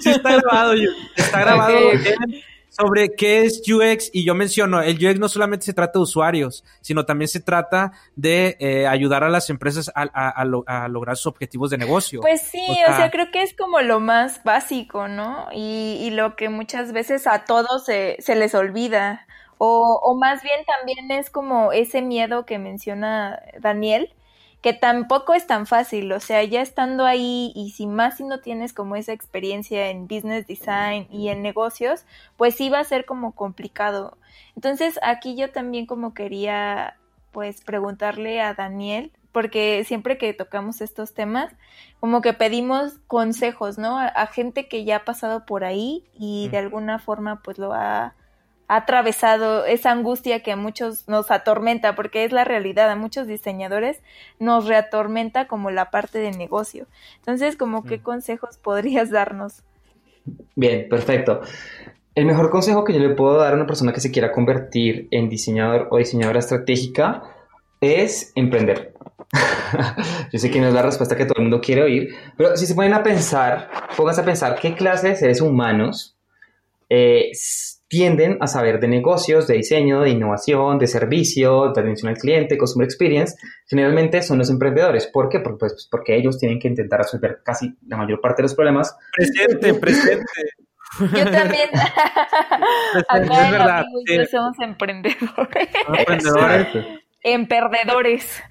[0.00, 0.74] sí está grabado,
[1.16, 5.72] está grabado en sobre qué es UX y yo menciono, el UX no solamente se
[5.72, 11.16] trata de usuarios, sino también se trata de eh, ayudar a las empresas a, lograr
[11.16, 12.20] sus objetivos de negocio.
[12.20, 15.48] Pues sí, o sea, creo que es como lo más básico, ¿no?
[15.52, 19.26] Y, y lo que muchas veces a todos se, se les olvida.
[19.60, 24.14] O, o más bien también es como ese miedo que menciona Daniel,
[24.60, 28.40] que tampoco es tan fácil, o sea, ya estando ahí y si más si no
[28.40, 32.04] tienes como esa experiencia en business design y en negocios,
[32.36, 34.18] pues sí va a ser como complicado.
[34.56, 36.96] Entonces aquí yo también como quería
[37.30, 41.54] pues preguntarle a Daniel, porque siempre que tocamos estos temas,
[42.00, 43.98] como que pedimos consejos, ¿no?
[43.98, 48.14] A, gente que ya ha pasado por ahí y de alguna forma pues lo ha
[48.68, 53.26] ha atravesado esa angustia que a muchos nos atormenta, porque es la realidad, a muchos
[53.26, 54.02] diseñadores
[54.38, 56.86] nos reatormenta como la parte de negocio.
[57.16, 58.02] Entonces, como qué mm.
[58.02, 59.62] consejos podrías darnos?
[60.54, 61.40] Bien, perfecto.
[62.14, 65.08] El mejor consejo que yo le puedo dar a una persona que se quiera convertir
[65.10, 67.22] en diseñador o diseñadora estratégica
[67.80, 68.92] es emprender.
[70.32, 72.66] yo sé que no es la respuesta que todo el mundo quiere oír, pero si
[72.66, 76.16] se ponen a pensar, pónganse a pensar qué clase de seres humanos
[76.88, 77.30] eh,
[77.88, 82.58] tienden a saber de negocios, de diseño, de innovación, de servicio, de atención al cliente,
[82.58, 83.34] customer experience,
[83.66, 85.06] generalmente son los emprendedores.
[85.06, 85.40] ¿Por qué?
[85.40, 88.94] Porque, pues, porque ellos tienen que intentar resolver casi la mayor parte de los problemas.
[89.16, 90.24] Presente, presente.
[91.00, 91.68] Yo también.
[93.08, 94.26] Acá es verdad, sí.
[94.30, 95.68] somos emprendedores.
[95.98, 96.68] Emprendedores.
[97.22, 98.42] En perdedores.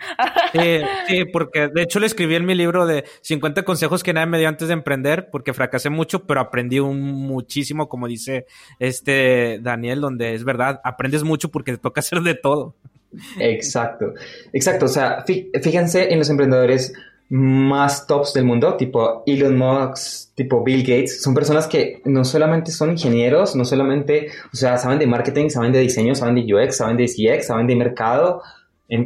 [1.07, 4.39] Sí, porque de hecho le escribí en mi libro de 50 consejos que nadie me
[4.39, 8.45] dio antes de emprender, porque fracasé mucho, pero aprendí un muchísimo, como dice
[8.79, 12.75] este Daniel, donde es verdad, aprendes mucho porque te toca hacer de todo.
[13.39, 14.13] Exacto,
[14.51, 14.85] exacto.
[14.85, 16.93] O sea, fíjense en los emprendedores
[17.29, 22.71] más tops del mundo, tipo Elon Musk, tipo Bill Gates, son personas que no solamente
[22.71, 26.77] son ingenieros, no solamente, o sea, saben de marketing, saben de diseño, saben de UX,
[26.77, 28.41] saben de CX, saben de mercado,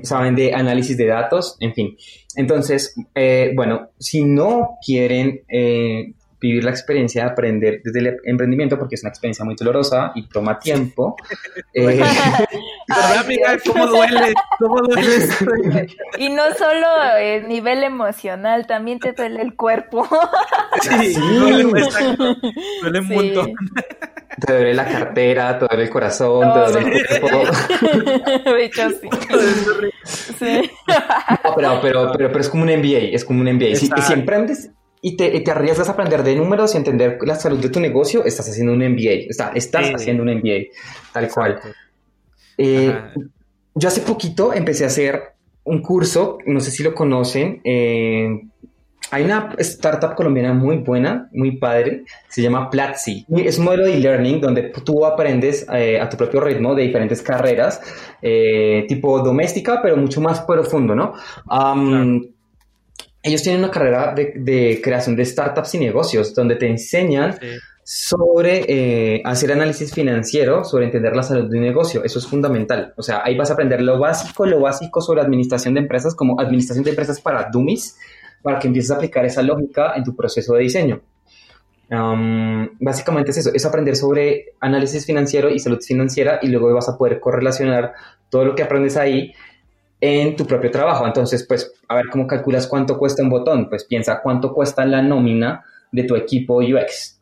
[0.04, 1.98] saben de análisis de datos, en fin.
[2.36, 8.78] Entonces, eh, bueno, si no quieren eh, vivir la experiencia de aprender desde el emprendimiento,
[8.78, 11.16] porque es una experiencia muy dolorosa y toma tiempo.
[11.74, 12.02] eh,
[13.66, 14.34] ¿Cómo duele?
[14.58, 15.88] ¿Cómo duele?
[16.18, 16.88] y no solo
[17.20, 20.08] el nivel emocional, también te duele el cuerpo.
[20.82, 21.64] sí, duele,
[22.82, 23.54] duele un montón.
[24.40, 27.40] Te duele la cartera, te duele el corazón, te duele el cuerpo.
[28.52, 29.10] De hecho, sí.
[30.40, 30.72] sí.
[31.56, 33.76] pero, pero, pero, es como un MBA, es como un MBA.
[33.76, 37.60] Si, si emprendes, y te, te, arriesgas a aprender de números y entender la salud
[37.60, 39.28] de tu negocio, estás haciendo un MBA.
[39.30, 40.72] Está, estás haciendo un MBA,
[41.12, 41.60] tal cual.
[42.58, 42.96] Eh,
[43.74, 47.62] yo hace poquito empecé a hacer un curso, no sé si lo conocen.
[47.64, 48.44] Eh,
[49.12, 53.26] hay una startup colombiana muy buena, muy padre, se llama Platzi.
[53.30, 57.22] Es un modelo de e-learning donde tú aprendes eh, a tu propio ritmo de diferentes
[57.22, 57.82] carreras,
[58.88, 61.14] tipo doméstica, pero mucho más profundo, ¿no?
[63.24, 67.38] ellos tienen una carrera de, creación de startups y negocios, donde te enseñan
[67.84, 72.04] sobre eh, hacer análisis financiero, sobre entender la salud de un negocio.
[72.04, 72.94] Eso es fundamental.
[72.98, 76.40] O sea, ahí vas a aprender lo básico, lo básico sobre administración de empresas, como
[76.40, 77.98] administración de empresas para dummies,
[78.42, 81.02] para que empieces a aplicar esa lógica en tu proceso de diseño.
[82.80, 86.98] básicamente es eso, es aprender sobre análisis financiero y salud financiera y luego vas a
[86.98, 87.94] poder correlacionar
[88.30, 89.34] todo lo que aprendes ahí
[90.02, 91.06] en tu propio trabajo.
[91.06, 93.70] Entonces, pues, a ver cómo calculas cuánto cuesta un botón.
[93.70, 97.21] Pues piensa cuánto cuesta la nómina de tu equipo UX.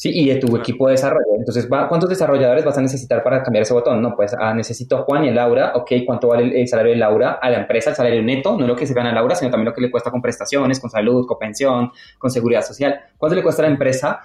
[0.00, 1.26] Sí, y de tu equipo de desarrollo.
[1.36, 4.00] Entonces, ¿cuántos desarrolladores vas a necesitar para cambiar ese botón?
[4.00, 5.72] No, pues ah, necesito a Juan y a Laura.
[5.74, 7.90] Ok, ¿cuánto vale el, salario de Laura a la empresa?
[7.90, 10.10] El salario neto, no lo que se gana Laura, sino también lo que le cuesta
[10.10, 12.98] con prestaciones, con salud, con pensión, con seguridad social.
[13.18, 14.22] ¿Cuánto le cuesta a la empresa?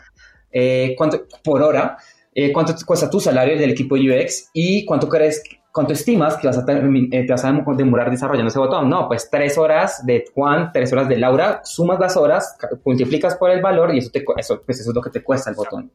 [0.50, 1.98] Eh, ¿Cuánto por hora?
[2.34, 4.52] Eh, ¿Cuánto cuesta tu salario del equipo UX?
[4.54, 5.44] ¿Y cuánto crees
[5.76, 8.90] ¿Cuánto estimas que vas a, eh, te vas a demorar desarrollando ese botón?
[8.90, 13.52] No, pues tres horas de Juan, tres horas de Laura, sumas las horas, multiplicas por
[13.52, 15.92] el valor y eso, te, eso, pues eso es lo que te cuesta el botón.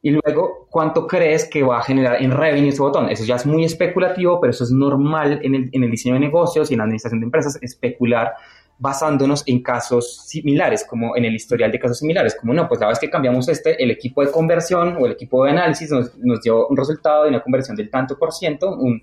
[0.00, 3.08] Y luego, ¿cuánto crees que va a generar en revenue ese botón?
[3.08, 6.20] Eso ya es muy especulativo, pero eso es normal en el, en el diseño de
[6.20, 8.34] negocios y en la administración de empresas, especular
[8.78, 12.88] basándonos en casos similares, como en el historial de casos similares, como no, pues la
[12.88, 16.66] vez que cambiamos este, el equipo de conversión o el equipo de análisis nos, dio
[16.66, 19.02] un resultado de una conversión del tanto por ciento, un,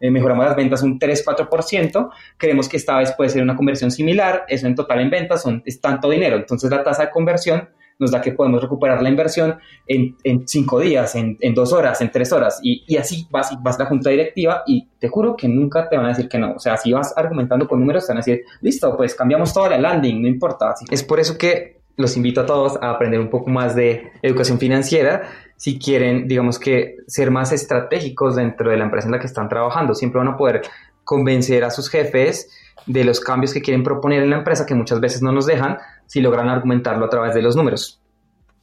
[0.00, 4.44] eh, mejoramos las ventas un 3-4%, creemos que esta vez puede ser una conversión similar,
[4.48, 8.20] eso en total en ventas es tanto dinero, entonces la tasa de conversión nos da
[8.20, 12.32] que podemos recuperar la inversión en, en cinco días, en, en, dos horas, en tres
[12.32, 15.88] horas, y, y, así vas, vas a la junta directiva y te juro que nunca
[15.88, 16.52] te van a decir que no.
[16.52, 19.70] O sea, si vas argumentando con números, te van a decir, listo, pues cambiamos toda
[19.70, 20.74] la landing, no importa.
[20.90, 24.58] Es por eso que los invito a todos a aprender un poco más de educación
[24.58, 25.22] financiera
[25.56, 29.48] si quieren, digamos que, ser más estratégicos dentro de la empresa en la que están
[29.48, 29.94] trabajando.
[29.94, 30.62] Siempre van a poder
[31.02, 32.50] convencer a sus jefes
[32.86, 35.78] de los cambios que quieren proponer en la empresa, que muchas veces no nos dejan,
[36.06, 38.00] si logran argumentarlo a través de los números.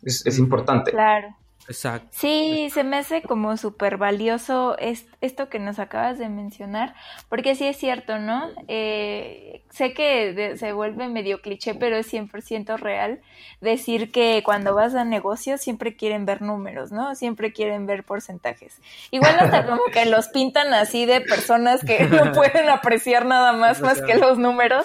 [0.01, 0.91] Es, es importante.
[0.91, 1.36] Claro.
[1.67, 2.10] Exacto.
[2.12, 6.93] Sí, se me hace como súper valioso esto que nos acabas de mencionar,
[7.30, 8.49] porque sí es cierto, ¿no?
[8.67, 13.21] Eh, sé que se vuelve medio cliché, pero es 100% real
[13.62, 17.15] decir que cuando vas a negocios siempre quieren ver números, ¿no?
[17.15, 18.80] Siempre quieren ver porcentajes.
[19.11, 23.82] Igual hasta como que los pintan así de personas que no pueden apreciar nada más
[23.82, 24.84] más que los números,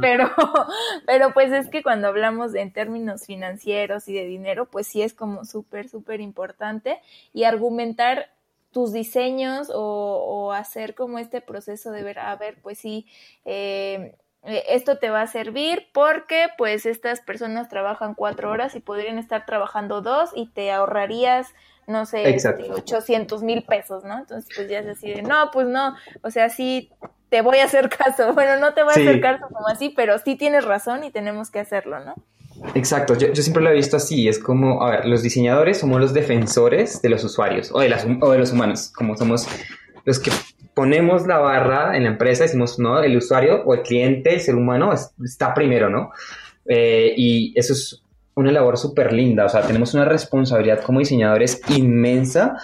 [0.00, 0.30] pero
[1.06, 5.02] pero pues es que cuando hablamos de, en términos financieros y de dinero, pues sí
[5.02, 7.00] es como súper, súper importante
[7.32, 8.30] y argumentar
[8.72, 13.06] tus diseños o, hacer como este proceso de ver, a ver, pues sí,
[13.44, 19.18] eh, esto te va a servir porque pues estas personas trabajan cuatro horas y podrían
[19.18, 21.48] estar trabajando dos y te ahorrarías,
[21.86, 22.36] no sé,
[22.70, 24.18] 800 mil pesos, ¿no?
[24.18, 26.90] Entonces pues ya es así de, no, pues no, o sea, sí
[27.28, 30.18] te voy a hacer caso, bueno, no te voy a hacer caso como así, pero
[30.18, 32.14] sí tienes razón y tenemos que hacerlo, ¿no?
[32.74, 36.12] Exacto, yo, siempre lo he visto así, es como, a ver, los diseñadores somos los
[36.12, 39.46] defensores de los usuarios o de, los humanos, como somos
[40.04, 40.30] los que
[40.74, 44.54] ponemos la barra en la empresa, decimos, no, el usuario o el cliente, el ser
[44.54, 44.92] humano
[45.24, 46.10] está primero, ¿no?
[46.66, 48.02] Eh, y eso es
[48.34, 52.56] una labor súper linda, o sea, tenemos una responsabilidad como diseñadores inmensa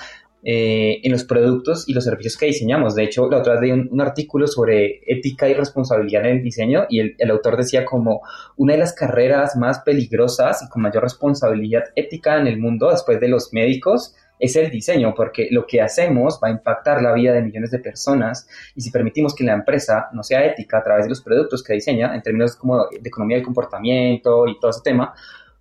[0.49, 2.95] eh, en los productos y los servicios que diseñamos.
[2.95, 6.87] De hecho, la otra vez leí un, artículo sobre ética y responsabilidad en el diseño
[6.89, 8.21] y el, el, autor decía como
[8.57, 13.19] una de las carreras más peligrosas y con mayor responsabilidad ética en el mundo después
[13.19, 17.33] de los médicos es el diseño, porque lo que hacemos va a impactar la vida
[17.33, 21.07] de millones de personas y si permitimos que la empresa no sea ética a través
[21.07, 24.83] de los productos que diseña, en términos como de economía del comportamiento y todo ese
[24.85, 25.13] tema,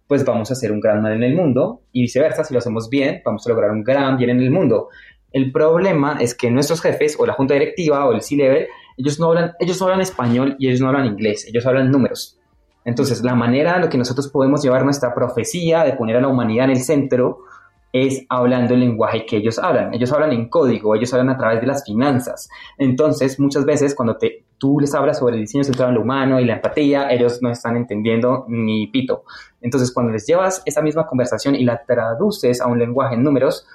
[0.08, 2.89] pues vamos a hacer un gran mal en el mundo y viceversa, si lo hacemos
[2.89, 4.89] bien, vamos a lograr un gran bien en el mundo.
[5.32, 9.28] El problema es que nuestros jefes o la junta directiva o el C-Level, ellos no
[9.28, 12.39] hablan, ellos no hablan español y ellos no hablan inglés, ellos hablan números.
[12.86, 16.28] Entonces, la manera en la que nosotros podemos llevar nuestra profecía de poner a la
[16.28, 17.39] humanidad en el centro
[17.91, 19.93] es hablando el lenguaje que ellos hablan.
[19.93, 22.49] Ellos hablan en código, ellos hablan a través de las finanzas.
[22.78, 26.39] Entonces, muchas veces cuando te, tú les hablas sobre el diseño centrado en lo humano
[26.39, 29.24] y la empatía, ellos no están entendiendo ni pito.
[29.66, 33.68] Entonces, cuando les llevas esa misma conversación y la traduces a un lenguaje en números,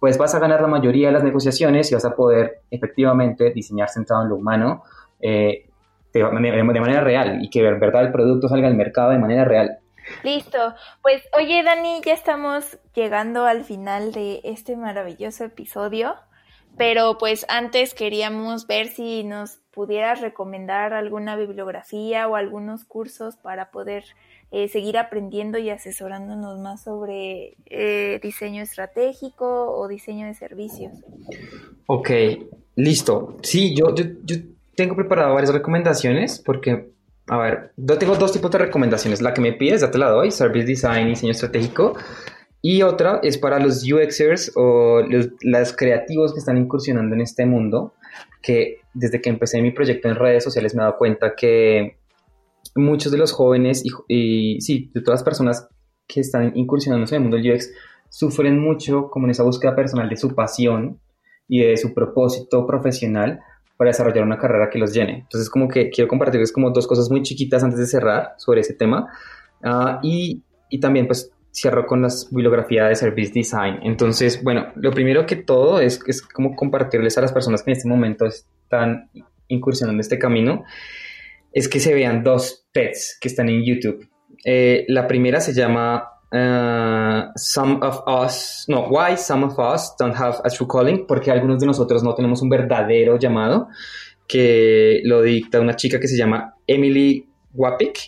[0.00, 3.88] pues vas a ganar la mayoría de las negociaciones y vas a poder efectivamente diseñar
[3.88, 4.82] centrado en lo humano
[5.20, 5.68] eh,
[6.12, 9.78] de, de, manera real y que verdad el producto salga al mercado de manera real.
[10.24, 10.74] Listo.
[11.00, 16.16] Pues oye Dani, ya estamos llegando al final de este maravilloso episodio.
[16.76, 23.70] Pero pues antes queríamos ver si nos pudieras recomendar alguna bibliografía o algunos cursos para
[23.70, 24.04] poder
[24.52, 30.92] eh, seguir aprendiendo y asesorándonos más sobre eh, diseño estratégico o diseño de servicios.
[31.86, 32.10] Ok,
[32.74, 33.36] listo.
[33.42, 34.36] Sí, yo, yo, yo
[34.74, 36.90] tengo preparado varias recomendaciones porque,
[37.28, 39.22] a ver, yo tengo dos tipos de recomendaciones.
[39.22, 41.96] La que me pides, ya te la doy, Service Design Diseño Estratégico.
[42.62, 47.94] Y otra es para los UXers o los, creativos que están incursionando en este mundo,
[48.42, 51.99] que desde que empecé mi proyecto en redes sociales me he dado cuenta que
[52.76, 55.68] muchos de los jóvenes y, sí, de todas las personas
[56.06, 57.70] que están incursionando en el mundo del UX
[58.08, 60.98] sufren mucho como en esa búsqueda personal de su pasión
[61.48, 63.40] y de su propósito profesional
[63.76, 65.20] para desarrollar una carrera que los llene.
[65.20, 68.74] Entonces, como que quiero compartirles como dos cosas muy chiquitas antes de cerrar sobre ese
[68.74, 69.08] tema.
[69.62, 73.80] Ah, y, y también, pues, cierro con las bibliografía de Service Design.
[73.82, 77.76] Entonces, bueno, lo primero que todo es, es como compartirles a las personas que en
[77.76, 79.10] este momento están
[79.48, 80.64] incursionando en este camino,
[81.52, 84.08] es que se vean dos TEDs que están en YouTube.
[84.44, 90.16] Eh, la primera se llama uh, Some of Us, no, Why Some of Us Don't
[90.16, 93.68] Have a True Calling, porque algunos de nosotros no tenemos un verdadero llamado,
[94.26, 97.98] que lo dicta una chica que se llama Emily Wapik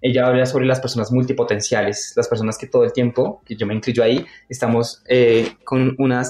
[0.00, 3.74] ella habla sobre las personas multipotenciales, las personas que todo el tiempo, que yo me
[3.74, 6.22] incluyo ahí, estamos eh, con una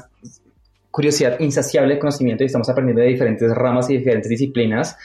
[0.90, 4.96] curiosidad insaciable de conocimiento y estamos aprendiendo de diferentes ramas y diferentes disciplinas,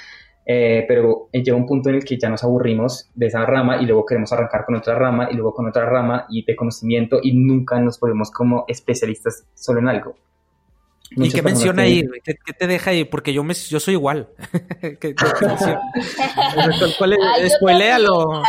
[0.46, 3.86] eh, pero llega un punto en el que ya nos aburrimos de esa rama y
[3.86, 7.34] luego queremos arrancar con otra rama y luego con otra rama y de conocimiento y
[7.34, 10.16] nunca nos volvemos como especialistas solo en algo.
[11.14, 12.08] ¿Y qué menciona ahí?
[12.24, 13.04] ¿Qué, te deja ahí?
[13.04, 14.30] Porque yo me, yo soy igual.
[15.00, 15.14] ¿Qué,
[16.98, 17.54] ¿Cuál es?
[17.54, 18.44] Spoilealo.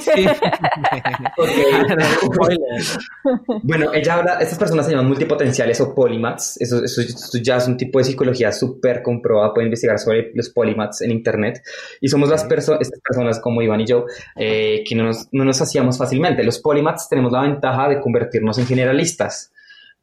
[0.00, 0.24] Sí.
[3.62, 6.60] bueno, ella habla, estas personas se llaman multipotenciales o polymaths.
[6.60, 7.02] Eso, eso,
[7.42, 9.52] ya es un tipo de psicología súper comprobada.
[9.52, 11.64] Pueden investigar sobre los polymaths en internet.
[12.00, 14.06] Y somos las personas, estas personas como Iván y yo,
[14.36, 16.44] eh, que no nos, no nos hacíamos fácilmente.
[16.44, 19.50] Los polymaths tenemos la ventaja de convertirnos en generalistas.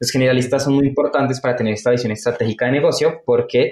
[0.01, 3.69] Los generalistas son muy importantes para tener esta visión estratégica de negocio porque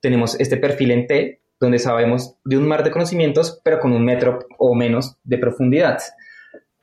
[0.00, 4.04] tenemos este perfil en T donde sabemos de un mar de conocimientos, pero con un
[4.04, 5.98] metro o menos de profundidad.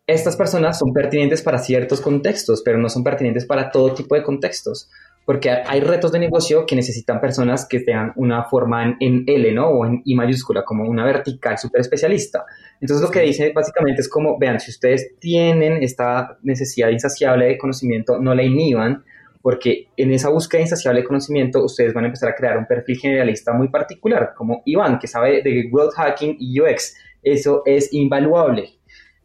[0.06, 4.24] Estas personas son pertinentes para ciertos contextos, pero no son pertinentes para todo tipo de
[4.24, 4.90] contextos
[5.30, 9.68] porque hay retos de negocio que necesitan personas que tengan una forma en, L, ¿no?
[9.68, 12.48] O en I mayúscula, como una vertical súper especialista.
[12.82, 17.60] Entonces lo que dice básicamente es como, vean, si ustedes tienen esta necesidad insaciable de
[17.60, 19.04] conocimiento, no la inhiban,
[19.44, 22.98] porque en esa búsqueda insaciable de conocimiento ustedes van a empezar a crear un perfil
[22.98, 26.96] generalista muy particular, como Iván, que sabe de growth hacking y UX.
[27.22, 28.79] Eso es invaluable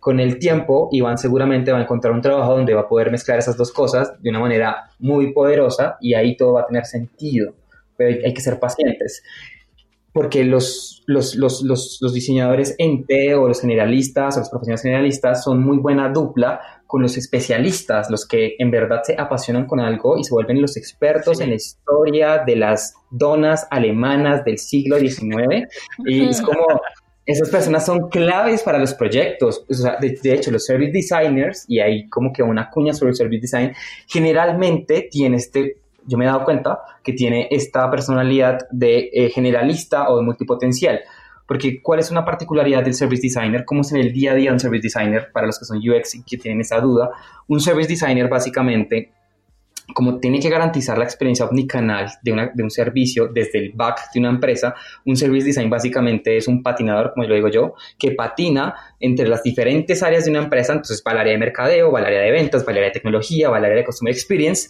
[0.05, 3.39] con el tiempo, Iván seguramente va a encontrar un trabajo donde va a poder mezclar
[3.39, 7.55] esas dos cosas de una manera muy poderosa y ahí todo va a tener sentido.
[7.97, 9.23] Pero hay, que ser pacientes.
[10.13, 15.43] Porque los, los, los, los, diseñadores en T o los generalistas o los profesionales generalistas
[15.43, 20.19] son muy buena dupla con los especialistas, los que en verdad se apasionan con algo
[20.19, 25.67] y se vuelven los expertos en la historia de las donas alemanas del siglo XIX.
[26.05, 26.67] Y es como,
[27.27, 29.65] esas personas son claves para los proyectos.
[29.69, 33.73] de, hecho, los service designers, y hay como que una cuña sobre el service design,
[34.07, 40.11] generalmente tiene este, yo me he dado cuenta que tiene esta personalidad de eh, generalista
[40.11, 41.01] o de multipotencial.
[41.47, 43.65] Porque, ¿cuál es una particularidad del service designer?
[43.67, 45.29] ¿Cómo se ve el día a día un service designer?
[45.33, 47.11] Para los que son UX y que tienen esa duda,
[47.49, 49.13] un service designer básicamente
[49.95, 52.33] como tiene que garantizar la experiencia omnicanal de,
[52.63, 54.75] un servicio desde el back de una empresa,
[55.07, 59.43] un service design básicamente es un patinador, como lo digo yo, que patina entre las
[59.43, 62.31] diferentes áreas de una empresa, entonces va al área de mercadeo, va al área de
[62.33, 64.69] ventas, va al área de tecnología, va al área de customer experience,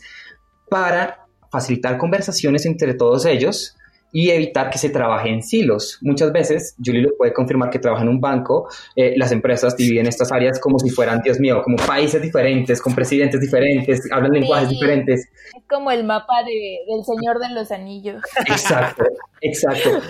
[0.68, 3.76] para facilitar conversaciones entre todos ellos
[4.14, 5.98] y evitar que se trabaje en silos.
[6.00, 10.06] Muchas veces, Julie lo puede confirmar que trabaja en un banco, eh, las empresas dividen
[10.06, 14.68] estas áreas como si fueran, Dios mío, como países diferentes, con presidentes diferentes, hablan lenguajes
[14.68, 15.22] diferentes.
[15.22, 18.22] Es como el mapa de, del Señor de los Anillos.
[18.46, 19.02] Exacto,
[19.40, 19.90] exacto.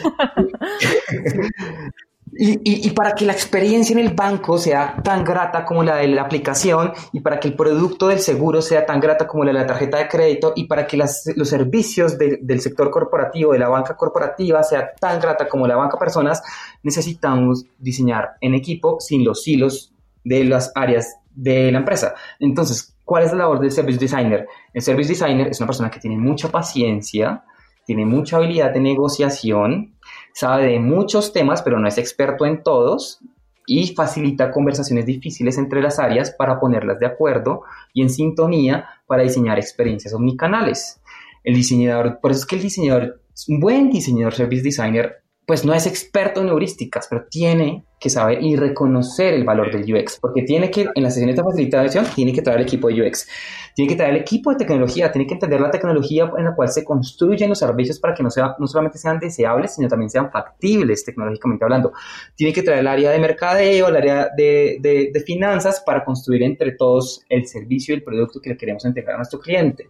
[2.37, 6.23] Y, para que la experiencia en el banco sea tan grata como la de la
[6.23, 9.67] aplicación y para que el producto del seguro sea tan grata como la de la
[9.67, 14.63] tarjeta de crédito y para que los servicios del sector corporativo, de la banca corporativa,
[14.63, 16.43] sea tan grata como la banca personas,
[16.83, 19.93] necesitamos diseñar en equipo sin los hilos
[20.25, 22.15] de las áreas de la empresa.
[22.41, 24.47] Entonces, ¿cuál es la labor del service designer?
[24.73, 27.45] El service designer es una persona que tiene mucha paciencia,
[27.85, 29.94] tiene mucha habilidad de negociación,
[30.35, 33.21] sabe de muchos temas, pero no es experto en todos
[33.67, 37.63] y facilita conversaciones difíciles entre las áreas para ponerlas de acuerdo
[37.95, 41.01] y en sintonía para diseñar experiencias omnicanales.
[41.45, 45.75] El diseñador, por eso es que el diseñador, un buen diseñador service designer, pues no
[45.75, 50.43] es experto en heurísticas, pero tiene que saber y reconocer el valor del UX, porque
[50.43, 53.27] tiene que, en las sesiones de facilitación, tiene que traer el equipo de UX,
[53.75, 56.69] tiene que traer el equipo de tecnología, tiene que entender la tecnología en la cual
[56.69, 60.31] se construyen los servicios para que no, sea, no solamente sean deseables, sino también sean
[60.31, 61.93] factibles tecnológicamente hablando.
[62.35, 66.43] Tiene que traer el área de mercadeo, el área de, de, de finanzas para construir
[66.43, 69.89] entre todos el servicio y el producto que le queremos entregar a nuestro cliente.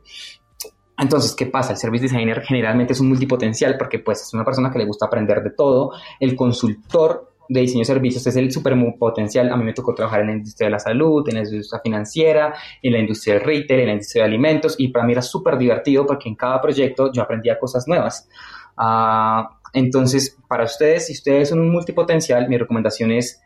[0.97, 1.73] Entonces, ¿qué pasa?
[1.73, 5.07] El service designer generalmente es un multipotencial porque pues es una persona que le gusta
[5.07, 5.91] aprender de todo.
[6.21, 9.53] El consultor de diseño de servicios es el super potencial.
[9.53, 12.55] A mí me tocó trabajar en la industria de la salud, en la industria financiera,
[12.83, 15.59] en la industria del retail, en la industria de alimentos y para mí era súper
[15.59, 18.29] divertido porque en cada proyecto yo aprendía cosas nuevas.
[18.77, 23.43] Ah, entonces, para ustedes, si ustedes son un multipotencial, mi recomendación es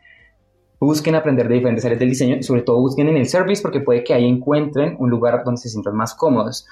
[0.79, 3.81] busquen aprender de diferentes áreas del diseño y sobre todo busquen en el service porque
[3.81, 6.65] puede que ahí encuentren un lugar donde se sientan más cómodos.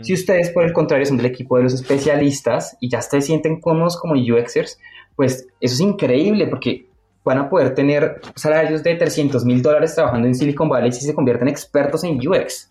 [0.00, 3.60] Si ustedes, por el contrario, son del equipo de los especialistas y ya se sienten
[3.60, 4.78] cómodos como UXers,
[5.14, 6.86] pues eso es increíble porque
[7.22, 11.14] van a poder tener salarios de 300 mil dólares trabajando en Silicon Valley si se
[11.14, 12.70] convierten en expertos en UX.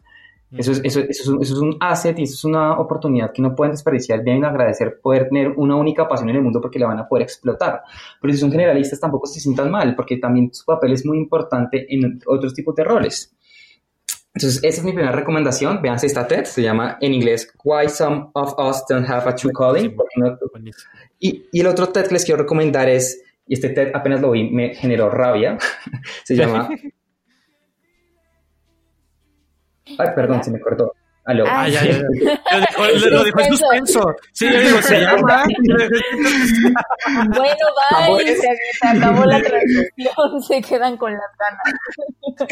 [0.51, 3.71] Eso es, eso, eso, es un, asset y eso es una oportunidad que no pueden
[3.71, 4.23] desperdiciar.
[4.23, 7.23] Deben agradecer poder tener una única pasión en el mundo porque la van a poder
[7.23, 7.83] explotar.
[8.19, 11.85] Pero si son generalistas tampoco se sientan mal porque también su papel es muy importante
[11.93, 13.35] en otros tipos de roles.
[14.33, 15.81] Entonces, esa es mi primera recomendación.
[15.81, 19.51] Vean esta TED, se llama en inglés Why Some of Us Don't Have a True
[19.53, 19.95] Calling.
[21.19, 24.31] Y, y, el otro TED que les quiero recomendar es, y este TED apenas lo
[24.31, 25.57] vi, me generó rabia,
[26.23, 26.69] se llama...
[29.97, 30.93] Ay, perdón, se me cortó.
[31.29, 31.43] Aló.
[31.47, 32.01] Ah, ya, ya, ya.
[33.11, 34.15] Lo, dijo en suspenso.
[34.31, 35.43] Sí, yo digo, se llama.
[37.35, 37.65] bueno,
[38.17, 38.25] bye.
[38.25, 40.41] Se, se, acabó la transmisión.
[40.47, 42.49] Se quedan con las ganas.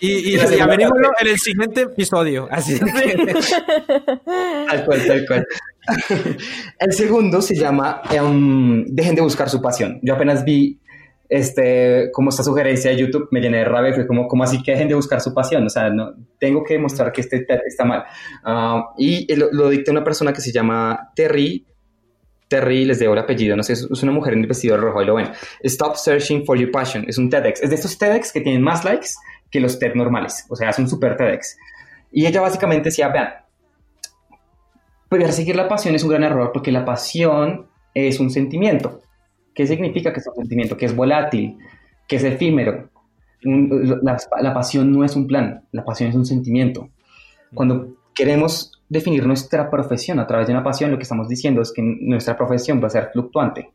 [0.00, 2.48] Y, y, y averigualo en el siguiente episodio.
[2.50, 2.80] Así.
[4.66, 5.46] Tal cual, tal cual.
[6.78, 9.98] El segundo se llama um, Dejen de buscar su pasión.
[10.02, 10.80] Yo apenas vi
[11.28, 14.72] este, como esta sugerencia de YouTube, me llené de rabia, fue como, como así que
[14.72, 18.04] dejen de buscar su pasión, o sea, no, tengo que demostrar que este está mal.
[18.44, 21.66] Ah, y lo, lo dicta una persona que se llama Terry,
[22.48, 25.06] Terry, les debo el apellido, no sé, es una mujer en el vestido rojo, y
[25.06, 25.30] lo ven.
[25.62, 28.84] Stop searching for your passion, es un TEDx, es de estos TEDx que tienen más
[28.84, 29.08] likes
[29.50, 31.56] que los TED normales, o sea, es un super TEDx.
[32.12, 33.28] Y ella básicamente decía, vean,
[35.30, 39.00] seguir la pasión es un gran error porque la pasión es un sentimiento.
[39.54, 40.76] ¿Qué significa que es un sentimiento?
[40.76, 41.58] Que es volátil,
[42.08, 42.90] que es efímero.
[43.42, 46.88] La, pasión no es un plan, la pasión es un sentimiento.
[47.54, 51.72] Cuando queremos definir nuestra profesión a través de una pasión, lo que estamos diciendo es
[51.72, 53.70] que nuestra profesión va a ser fluctuante.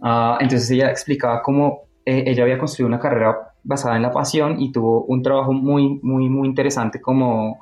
[0.00, 4.60] Ah, entonces ella explicaba cómo eh, ella había construido una carrera basada en la pasión
[4.60, 7.58] y tuvo un trabajo muy, muy, muy interesante como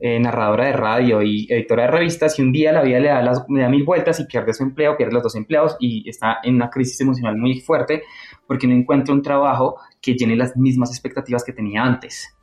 [0.00, 3.22] eh, narradora de radio y editora de revistas y un día la vida le da,
[3.22, 6.38] las, le da mil vueltas y pierde su empleo, pierde los dos empleos y está
[6.42, 8.02] en una crisis emocional muy fuerte
[8.46, 12.34] porque no encuentra un trabajo que llene las mismas expectativas que tenía antes.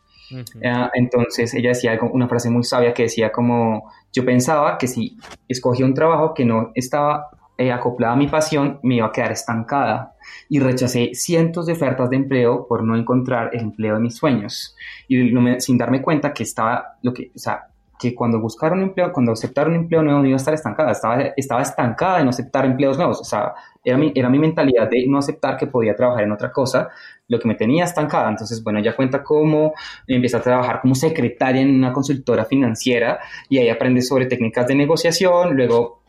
[0.65, 4.87] Ah, entonces ella decía algo, una frase muy sabia que decía como yo pensaba que
[4.87, 9.11] si escogía un trabajo que no estaba eh, acoplada a mi pasión, me iba a
[9.11, 10.15] quedar estancada
[10.49, 14.75] y rechacé cientos de ofertas de empleo por no encontrar el empleo de mis sueños.
[15.07, 19.11] Y sin darme cuenta que estaba, lo que, o sea, que cuando buscar un empleo,
[19.13, 22.29] cuando aceptar un empleo nuevo no iba a estar estancada, estaba, estaba estancada en no
[22.31, 23.53] aceptar empleos nuevos, o sea,
[23.83, 26.89] era mi, era mi mentalidad de no aceptar que podía trabajar en otra cosa,
[27.27, 29.73] lo que me tenía estancada, entonces, bueno, ya cuenta cómo
[30.07, 34.75] empieza a trabajar como secretaria en una consultora financiera y ahí aprende sobre técnicas de
[34.75, 36.04] negociación, luego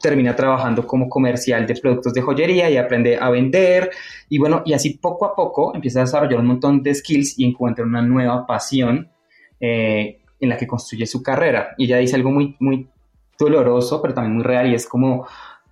[0.00, 3.90] termina trabajando como comercial de productos de joyería y aprende a vender
[4.28, 7.44] y bueno, y así poco a poco empieza a desarrollar un montón de skills y
[7.44, 9.10] encuentra una nueva pasión
[9.60, 11.74] eh, en la que construye su carrera.
[11.76, 12.88] Y ella dice algo muy, muy
[13.38, 15.26] doloroso, pero también muy real, y es como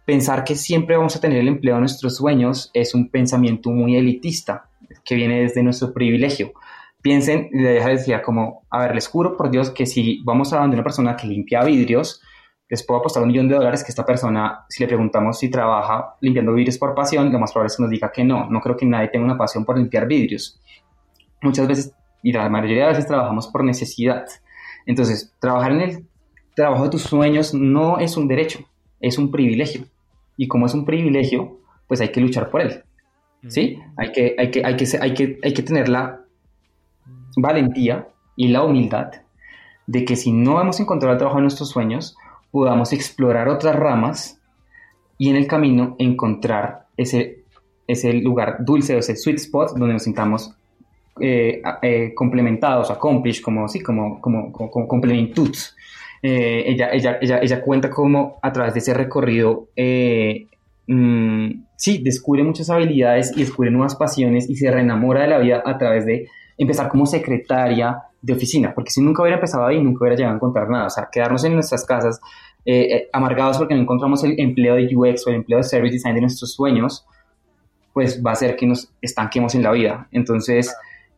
[0.05, 3.97] pensar que siempre vamos a tener el empleo de nuestros sueños es un pensamiento muy
[3.97, 4.71] elitista,
[5.05, 6.53] que viene desde nuestro privilegio.
[7.03, 10.59] Piensen, le deja decía como, a ver, les juro por Dios que si vamos a
[10.59, 12.23] donde una persona que limpia vidrios,
[12.69, 16.17] les puedo apostar un millón de dólares que esta persona, si le preguntamos si trabaja
[16.21, 18.49] limpiando vidrios por pasión, lo más probable es que nos diga que no.
[18.51, 20.61] No creo que nadie tenga una pasión por limpiar vidrios.
[21.41, 21.93] Muchas veces,
[22.23, 24.27] y la mayoría de veces trabajamos por necesidad.
[24.85, 26.07] Entonces, trabajar en el
[26.55, 28.61] trabajo de tus sueños no es un derecho,
[29.01, 29.87] es un privilegio.
[30.37, 32.85] Y como es un privilegio, pues hay que luchar por él.
[33.47, 33.79] ¿Sí?
[33.97, 36.21] Hay que, hay que, hay que, hay que, hay que tener la
[37.37, 39.11] valentía y la humildad
[39.87, 42.17] de que si no hemos encontrado el trabajo de nuestros sueños,
[42.51, 44.41] podamos explorar otras ramas
[45.19, 47.45] y en el camino encontrar ese,
[47.87, 50.55] ese lugar dulce, ese sweet spot donde nos sintamos
[51.21, 55.55] eh, eh, complementados, accomplished, como, sí, como, como, como, complementud.
[56.23, 59.69] Eh, ella, ella, ella, cuenta cómo a través de ese recorrido,
[60.87, 61.47] mm,
[61.77, 65.77] sí, descubre muchas habilidades y descubre nuevas pasiones y se reenamora de la vida a
[65.77, 70.17] través de empezar como secretaria de oficina, porque si nunca hubiera empezado ahí, nunca hubiera
[70.17, 72.21] llegado a encontrar nada, o sea, quedarnos en nuestras casas
[73.15, 76.21] amargados porque no encontramos el empleo de UX o el empleo de Service Design de
[76.21, 77.07] nuestros sueños,
[77.99, 80.07] pues va a hacer que nos estanquemos en la vida.
[80.13, 80.73] Entonces,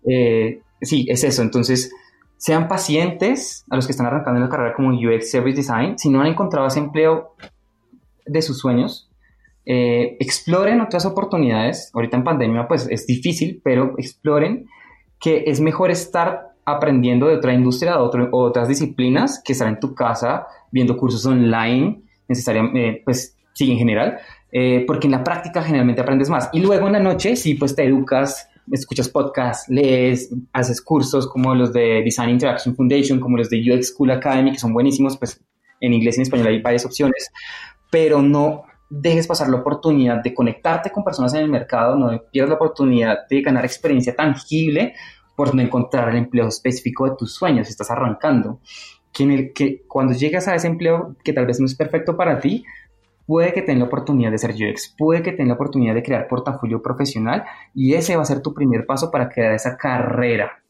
[0.08, 1.42] eh, sí, es eso.
[1.42, 1.92] Entonces,
[2.38, 5.98] sean pacientes a los que están arrancando en la carrera como UX Service Design.
[5.98, 7.34] Si no han encontrado ese empleo
[8.24, 9.10] de sus sueños,
[9.66, 11.90] eh, exploren otras oportunidades.
[11.92, 14.66] Ahorita en pandemia, pues es difícil, pero exploren
[15.18, 19.94] que es mejor estar aprendiendo de otra industria, de otras disciplinas, que estar en tu
[19.94, 24.18] casa viendo cursos online, necesariamente, eh, pues sí, en general,
[24.86, 26.48] porque en la práctica generalmente aprendes más.
[26.52, 31.54] Y luego en la noche, sí, pues te educas escuchas podcasts, lees, haces cursos como
[31.54, 35.42] los de Design Interaction Foundation, como los de UX School Academy, que son buenísimos, pues
[35.80, 37.30] en inglés y en español hay varias opciones,
[37.90, 42.50] pero no dejes pasar la oportunidad de conectarte con personas en el mercado, no pierdas
[42.50, 44.94] la oportunidad de ganar experiencia tangible
[45.40, 48.60] por no encontrar el empleo específico de tus sueños, estás arrancando.
[49.10, 52.14] Que, en el, que cuando llegas a ese empleo que tal vez no es perfecto
[52.14, 52.62] para ti,
[53.24, 56.28] puede que tenga la oportunidad de ser UX, puede que tenga la oportunidad de crear
[56.28, 60.62] portafolio profesional y ese va a ser tu primer paso para crear esa carrera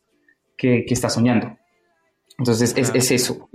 [0.56, 1.56] que, que estás soñando.
[2.38, 3.48] Entonces, es, es, eso.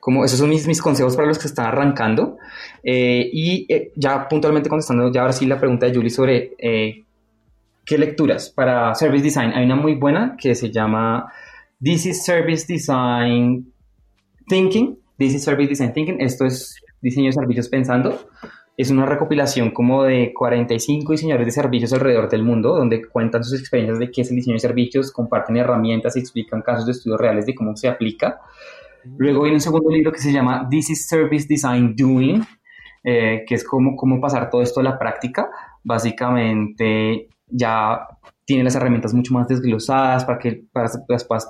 [0.00, 2.36] Como esos son mis, mis consejos para los que están arrancando.
[2.82, 7.06] Eh, y eh, ya puntualmente contestando, ya ahora sí la pregunta de Julie sobre eh,
[7.92, 9.52] qué lecturas para Service Design.
[9.54, 11.30] Hay una muy buena que se llama
[11.78, 13.70] This is Service Design
[14.48, 14.98] Thinking.
[15.18, 16.18] This is Service Design Thinking.
[16.22, 18.18] Esto es diseño de servicios pensando.
[18.78, 23.60] Es una recopilación como de 45 diseñadores de servicios alrededor del mundo, donde cuentan sus
[23.60, 27.20] experiencias de qué es el diseño de servicios, comparten herramientas y explican casos de estudios
[27.20, 28.40] reales de cómo se aplica.
[29.18, 32.42] Luego viene un segundo libro que se llama This is Service Design Doing,
[33.04, 35.50] eh, que es cómo, cómo pasar todo esto a la práctica.
[35.84, 38.06] Básicamente ya
[38.44, 41.48] tiene las herramientas mucho más desglosadas para que para, las puedas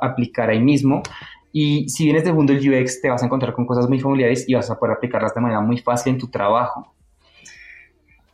[0.00, 1.02] aplicar ahí mismo.
[1.52, 4.48] Y si vienes del mundo del UX, te vas a encontrar con cosas muy familiares
[4.48, 6.94] y vas a poder aplicarlas de manera muy fácil en tu trabajo.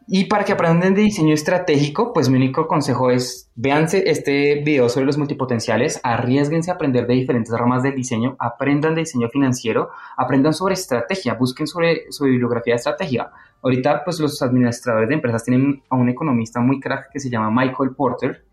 [0.07, 4.91] Y para que aprendan de diseño estratégico, pues mi único consejo es, véanse este video
[4.91, 9.89] sobre los multipotenciales, arriesguense a aprender de diferentes ramas del diseño, aprendan de diseño financiero,
[10.17, 13.31] aprendan sobre estrategia, busquen sobre, sobre bibliografía de estrategia.
[13.63, 17.51] Ahorita, pues los administradores de empresas tienen a un economista muy crack que se llama
[17.51, 18.45] Michael Porter,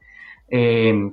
[0.47, 1.11] eh,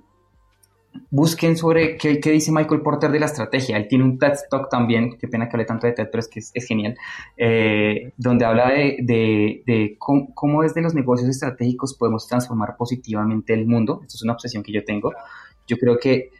[1.11, 3.77] busquen sobre qué, dice Michael Porter de la estrategia.
[3.77, 6.29] Él tiene un TED Talk también, qué pena que hable tanto de TED, pero es
[6.29, 6.97] que es, genial,
[7.37, 14.01] eh, donde habla de, cómo, desde los negocios estratégicos podemos transformar positivamente el mundo.
[14.03, 15.13] Esto es una obsesión que yo tengo.
[15.67, 16.31] Yo creo que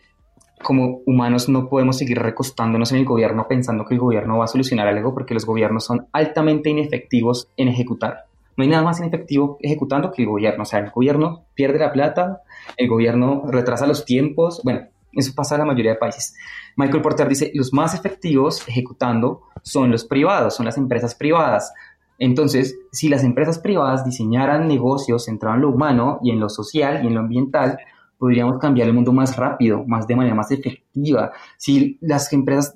[0.63, 4.49] como humanos no podemos seguir recostándonos en el gobierno pensando que el gobierno va a
[4.49, 8.28] solucionar algo porque los gobiernos son altamente inefectivos en ejecutar.
[8.59, 10.65] No hay nada más inefectivo ejecutando que el gobierno.
[10.65, 12.43] O sea, el gobierno pierde la plata,
[12.77, 14.61] el gobierno retrasa los tiempos.
[14.65, 16.35] Bueno, eso pasa en la mayoría de países.
[16.77, 21.73] Michael Porter dice, los más efectivos ejecutando son los privados, son las empresas privadas.
[22.19, 27.05] Entonces, si las empresas privadas diseñaran negocios centrados en lo humano y en lo social
[27.05, 27.79] y en lo ambiental,
[28.19, 31.31] podríamos cambiar el mundo más rápido, más de manera más efectiva.
[31.59, 32.75] Si las empresas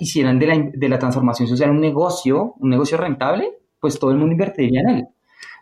[0.00, 4.16] hicieran de la, de la transformación social un negocio, un negocio rentable, pues todo el
[4.16, 5.08] mundo invertiría en él.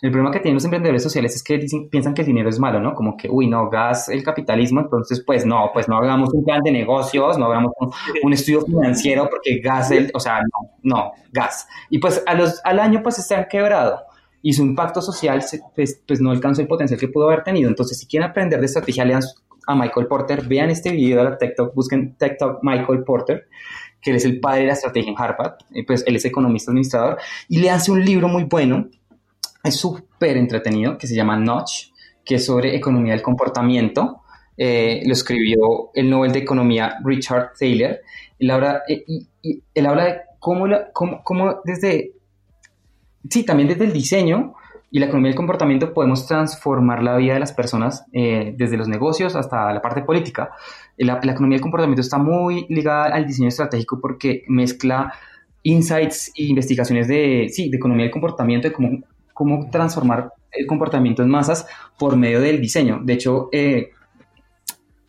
[0.03, 1.59] El problema que tienen los emprendedores sociales es que
[1.91, 2.95] piensan que el dinero es malo, ¿no?
[2.95, 6.61] Como que, uy, no, gas el capitalismo, entonces, pues no, pues no hagamos un plan
[6.63, 7.73] de negocios, no hagamos
[8.23, 11.67] un, estudio financiero porque gas, el, o sea, no, no, gas.
[11.89, 14.01] Y pues a los, al año, pues se han quebrado
[14.43, 15.43] y su impacto social,
[15.75, 17.69] pues, pues no alcanzó el potencial que pudo haber tenido.
[17.69, 19.23] Entonces, si quieren aprender de estrategia, lean
[19.67, 23.49] a Michael Porter, vean este video de la TikTok, busquen TikTok Michael Porter
[24.01, 25.55] que él es el padre de la estrategia en Harvard,
[25.87, 28.89] pues él es economista administrador, y le hace un libro muy bueno
[29.63, 31.91] es súper entretenido, que se llama Notch,
[32.25, 34.23] que es sobre economía del comportamiento.
[34.57, 38.03] Eh, lo escribió el Nobel de Economía Richard Thaler.
[38.39, 39.27] Él habla, eh, y,
[39.75, 42.13] él habla de cómo, cómo, desde,
[43.29, 44.55] sí, también desde el diseño
[44.91, 48.89] y la economía del comportamiento podemos transformar la vida de las personas eh, desde los
[48.89, 50.51] negocios hasta la parte política.
[50.97, 55.13] La, la, economía del comportamiento está muy ligada al diseño estratégico porque mezcla
[55.63, 58.99] insights e investigaciones de, sí, de economía del comportamiento, de cómo
[59.41, 61.67] cómo transformar el comportamiento en masas
[61.99, 63.01] por medio del diseño.
[63.03, 63.89] De hecho, eh,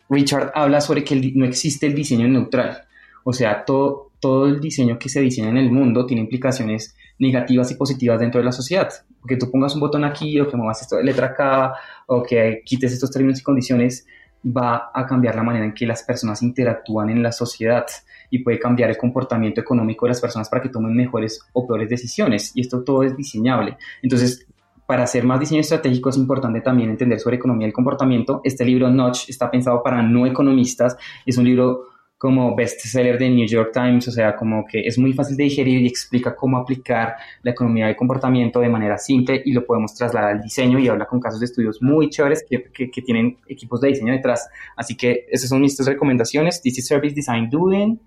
[0.08, 2.78] Richard habla sobre que no existe el diseño neutral.
[3.24, 7.70] O sea, todo, todo el diseño que se diseña en el mundo tiene implicaciones negativas
[7.70, 8.88] y positivas dentro de la sociedad.
[9.26, 11.74] Que tú pongas un botón aquí o que muevas esta letra acá
[12.06, 14.06] o que quites estos términos y condiciones
[14.44, 17.86] va a cambiar la manera en que las personas interactúan en la sociedad
[18.30, 21.88] y puede cambiar el comportamiento económico de las personas para que tomen mejores o peores
[21.88, 22.52] decisiones.
[22.54, 23.76] Y esto todo es diseñable.
[24.02, 24.46] Entonces,
[24.86, 28.40] para hacer más diseño estratégico es importante también entender sobre economía del comportamiento.
[28.42, 30.96] Este libro Notch está pensado para no economistas.
[31.24, 31.91] Es un libro
[32.22, 35.82] como bestseller de New York Times, o sea, como que es muy fácil de digerir
[35.82, 40.36] y explica cómo aplicar la economía del comportamiento de manera simple y lo podemos trasladar
[40.36, 43.88] al diseño y habla con casos de estudios muy chéveres que, que, tienen equipos de
[43.88, 44.48] diseño detrás.
[44.76, 46.62] Así que esas son mis tres recomendaciones.
[46.62, 47.98] This is Service Design Doing,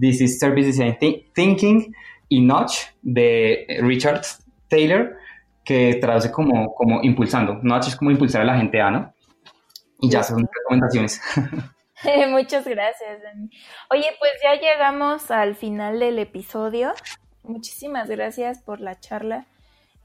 [0.00, 0.96] This is Service Design
[1.34, 1.94] Thinking
[2.30, 4.22] y Notch de Richard
[4.68, 5.14] Taylor,
[5.62, 7.60] que traduce como, como impulsando.
[7.62, 9.12] Notch es como impulsar a la gente a, ¿no?
[10.00, 11.20] Y ya son recomendaciones.
[12.28, 13.50] Muchas gracias, Dani.
[13.90, 16.92] Oye, pues ya llegamos al final del episodio.
[17.42, 19.46] Muchísimas gracias por la charla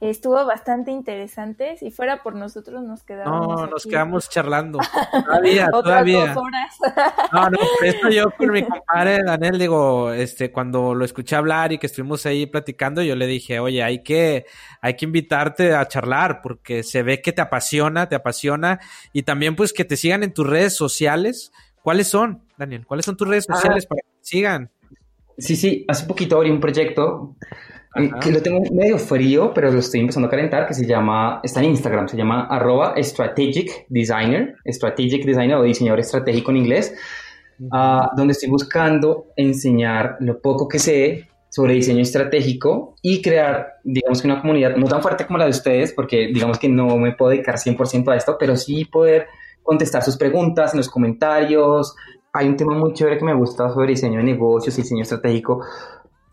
[0.10, 1.78] estuvo bastante interesante.
[1.78, 3.62] Si fuera por nosotros, nos quedamos.
[3.62, 4.80] No, nos quedamos charlando.
[5.26, 6.34] Todavía, todavía.
[6.34, 11.72] No, no, por eso yo con mi compadre Daniel, digo, este, cuando lo escuché hablar
[11.72, 14.46] y que estuvimos ahí platicando, yo le dije, oye, hay que,
[14.82, 18.80] hay que invitarte a charlar porque se ve que te apasiona, te apasiona
[19.12, 21.52] y también pues que te sigan en tus redes sociales.
[21.84, 22.86] ¿Cuáles son, Daniel?
[22.88, 23.56] ¿Cuáles son tus redes ah.
[23.56, 24.72] sociales para que sigan?
[25.38, 27.36] Sí, sí, hace poquito abrí un proyecto
[27.96, 31.42] eh, que lo tengo medio frío, pero lo estoy empezando a calentar, que se llama,
[31.44, 36.96] está en Instagram, se llama arroba strategic designer, strategic designer o diseñador estratégico en inglés,
[37.72, 44.22] ah, donde estoy buscando enseñar lo poco que sé sobre diseño estratégico y crear, digamos
[44.22, 47.12] que una comunidad no tan fuerte como la de ustedes, porque digamos que no me
[47.12, 49.28] puedo dedicar 100% a esto, pero sí poder
[49.64, 51.96] contestar sus preguntas en los comentarios.
[52.34, 55.64] Hay un tema muy chévere que me gusta sobre diseño de negocios y diseño estratégico,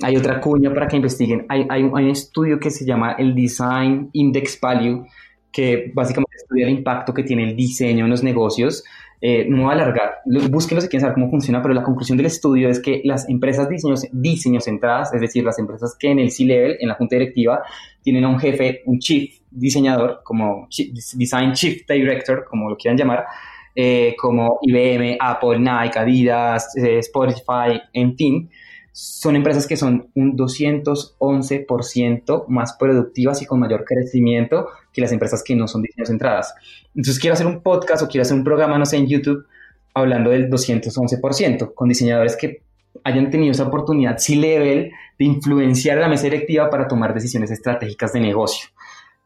[0.03, 1.47] hay otra cuña para que investiguen.
[1.49, 5.07] Hay, hay, un estudio que se llama el Design Index Value,
[5.53, 8.83] que básicamente estudia el impacto que tiene el diseño en los negocios.
[9.23, 12.81] Eh, no alargar, búsquenlo si quieren saber cómo funciona, pero la conclusión del estudio es
[12.81, 16.89] que las empresas diseño, diseño centradas, es decir, las empresas que en el C-Level, en
[16.89, 17.63] la junta directiva,
[18.03, 20.69] tienen a un jefe, un chief diseñador, como
[21.15, 23.27] Design Chief Director, como lo quieran llamar,
[23.75, 28.51] eh, como IBM, Apple, Nike, Adidas, eh, Spotify, en fin,
[28.93, 35.43] son empresas que son un 211% más productivas y con mayor crecimiento que las empresas
[35.45, 36.55] que no son diseño centradas.
[36.95, 39.47] Entonces quiero hacer un podcast o quiero hacer un programa, no sé, en YouTube,
[39.95, 42.63] hablando del 211%, con diseñadores que
[43.05, 48.13] hayan tenido esa oportunidad, C-level, de influenciar a la mesa directiva para tomar decisiones estratégicas
[48.13, 48.71] de negocio,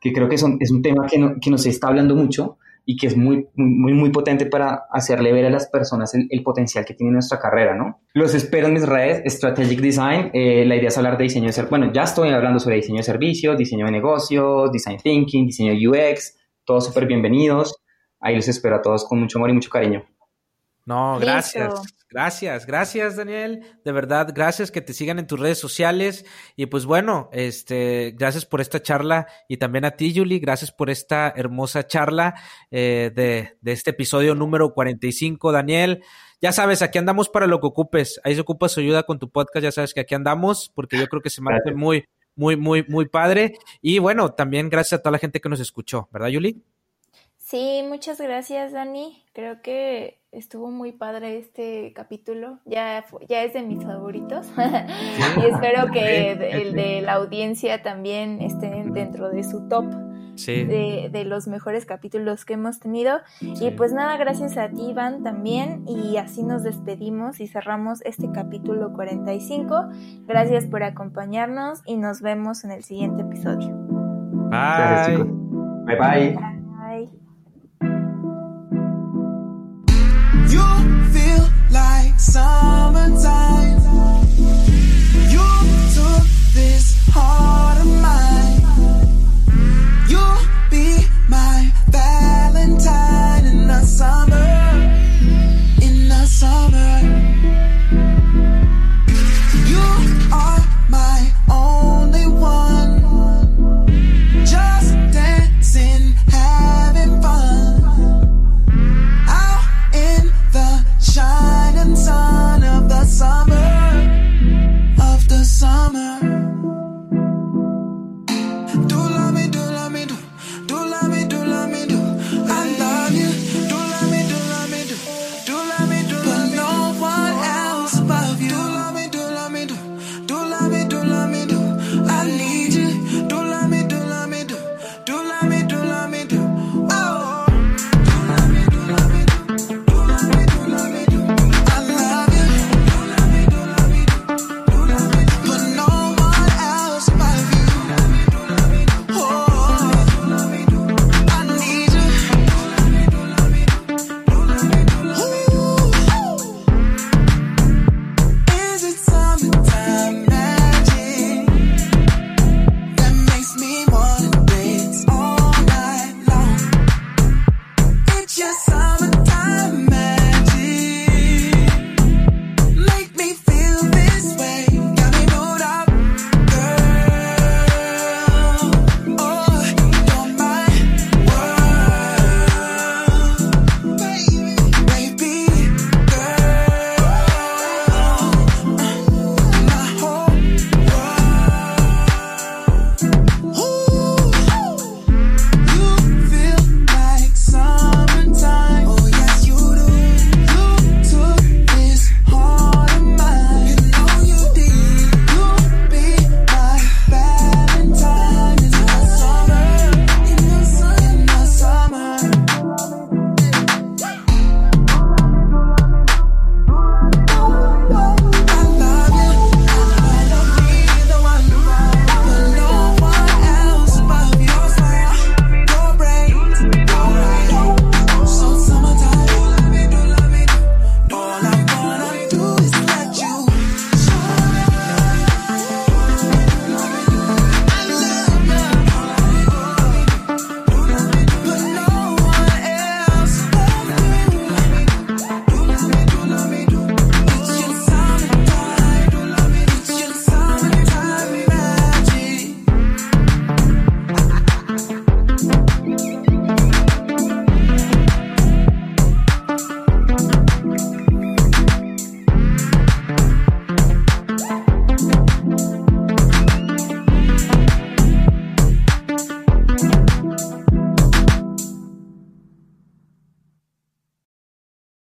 [0.00, 2.96] que creo que son, es un tema que, no, que nos está hablando mucho, y
[2.96, 6.94] que es muy, muy, muy potente para hacerle ver a las personas el, potencial que
[6.94, 8.02] tiene nuestra carrera, ¿no?
[8.12, 11.52] Los espero en mis redes, Strategic Design, eh, la idea es hablar de diseño de
[11.52, 15.72] servicios, bueno, ya estoy hablando sobre diseño de servicios, diseño de negocios, design thinking, diseño
[15.72, 17.74] UX, todos súper bienvenidos,
[18.20, 20.04] ahí los espero a todos con mucho amor y mucho cariño.
[20.84, 22.03] No, gracias.
[22.14, 26.86] Gracias, gracias Daniel, de verdad, gracias que te sigan en tus redes sociales y pues
[26.86, 31.88] bueno, este, gracias por esta charla y también a ti Julie, gracias por esta hermosa
[31.88, 32.36] charla
[32.70, 36.04] eh, de, de, este episodio número 45, Daniel.
[36.40, 39.28] Ya sabes, aquí andamos para lo que ocupes, ahí se ocupa su ayuda con tu
[39.32, 42.04] podcast, ya sabes que aquí andamos porque yo creo que se hace muy,
[42.36, 43.54] muy, muy, muy padre.
[43.82, 46.62] Y bueno, también gracias a toda la gente que nos escuchó, ¿verdad, Yuli?
[47.44, 49.22] Sí, muchas gracias, Dani.
[49.34, 52.58] Creo que estuvo muy padre este capítulo.
[52.64, 54.46] Ya, ya es de mis favoritos.
[55.36, 59.84] y espero que el de la audiencia también esté dentro de su top.
[60.46, 63.18] De, los mejores capítulos que hemos tenido.
[63.40, 65.84] Y pues nada, gracias a ti, Iván, también.
[65.86, 69.90] Y así nos despedimos y cerramos este capítulo 45.
[70.26, 73.68] Gracias por acompañarnos y nos vemos en el siguiente episodio.
[74.48, 75.24] Bye.
[75.84, 76.30] Bye bye.
[76.30, 76.53] Bye.
[82.24, 83.78] summertime.
[85.30, 85.46] You
[85.94, 87.63] took this heart.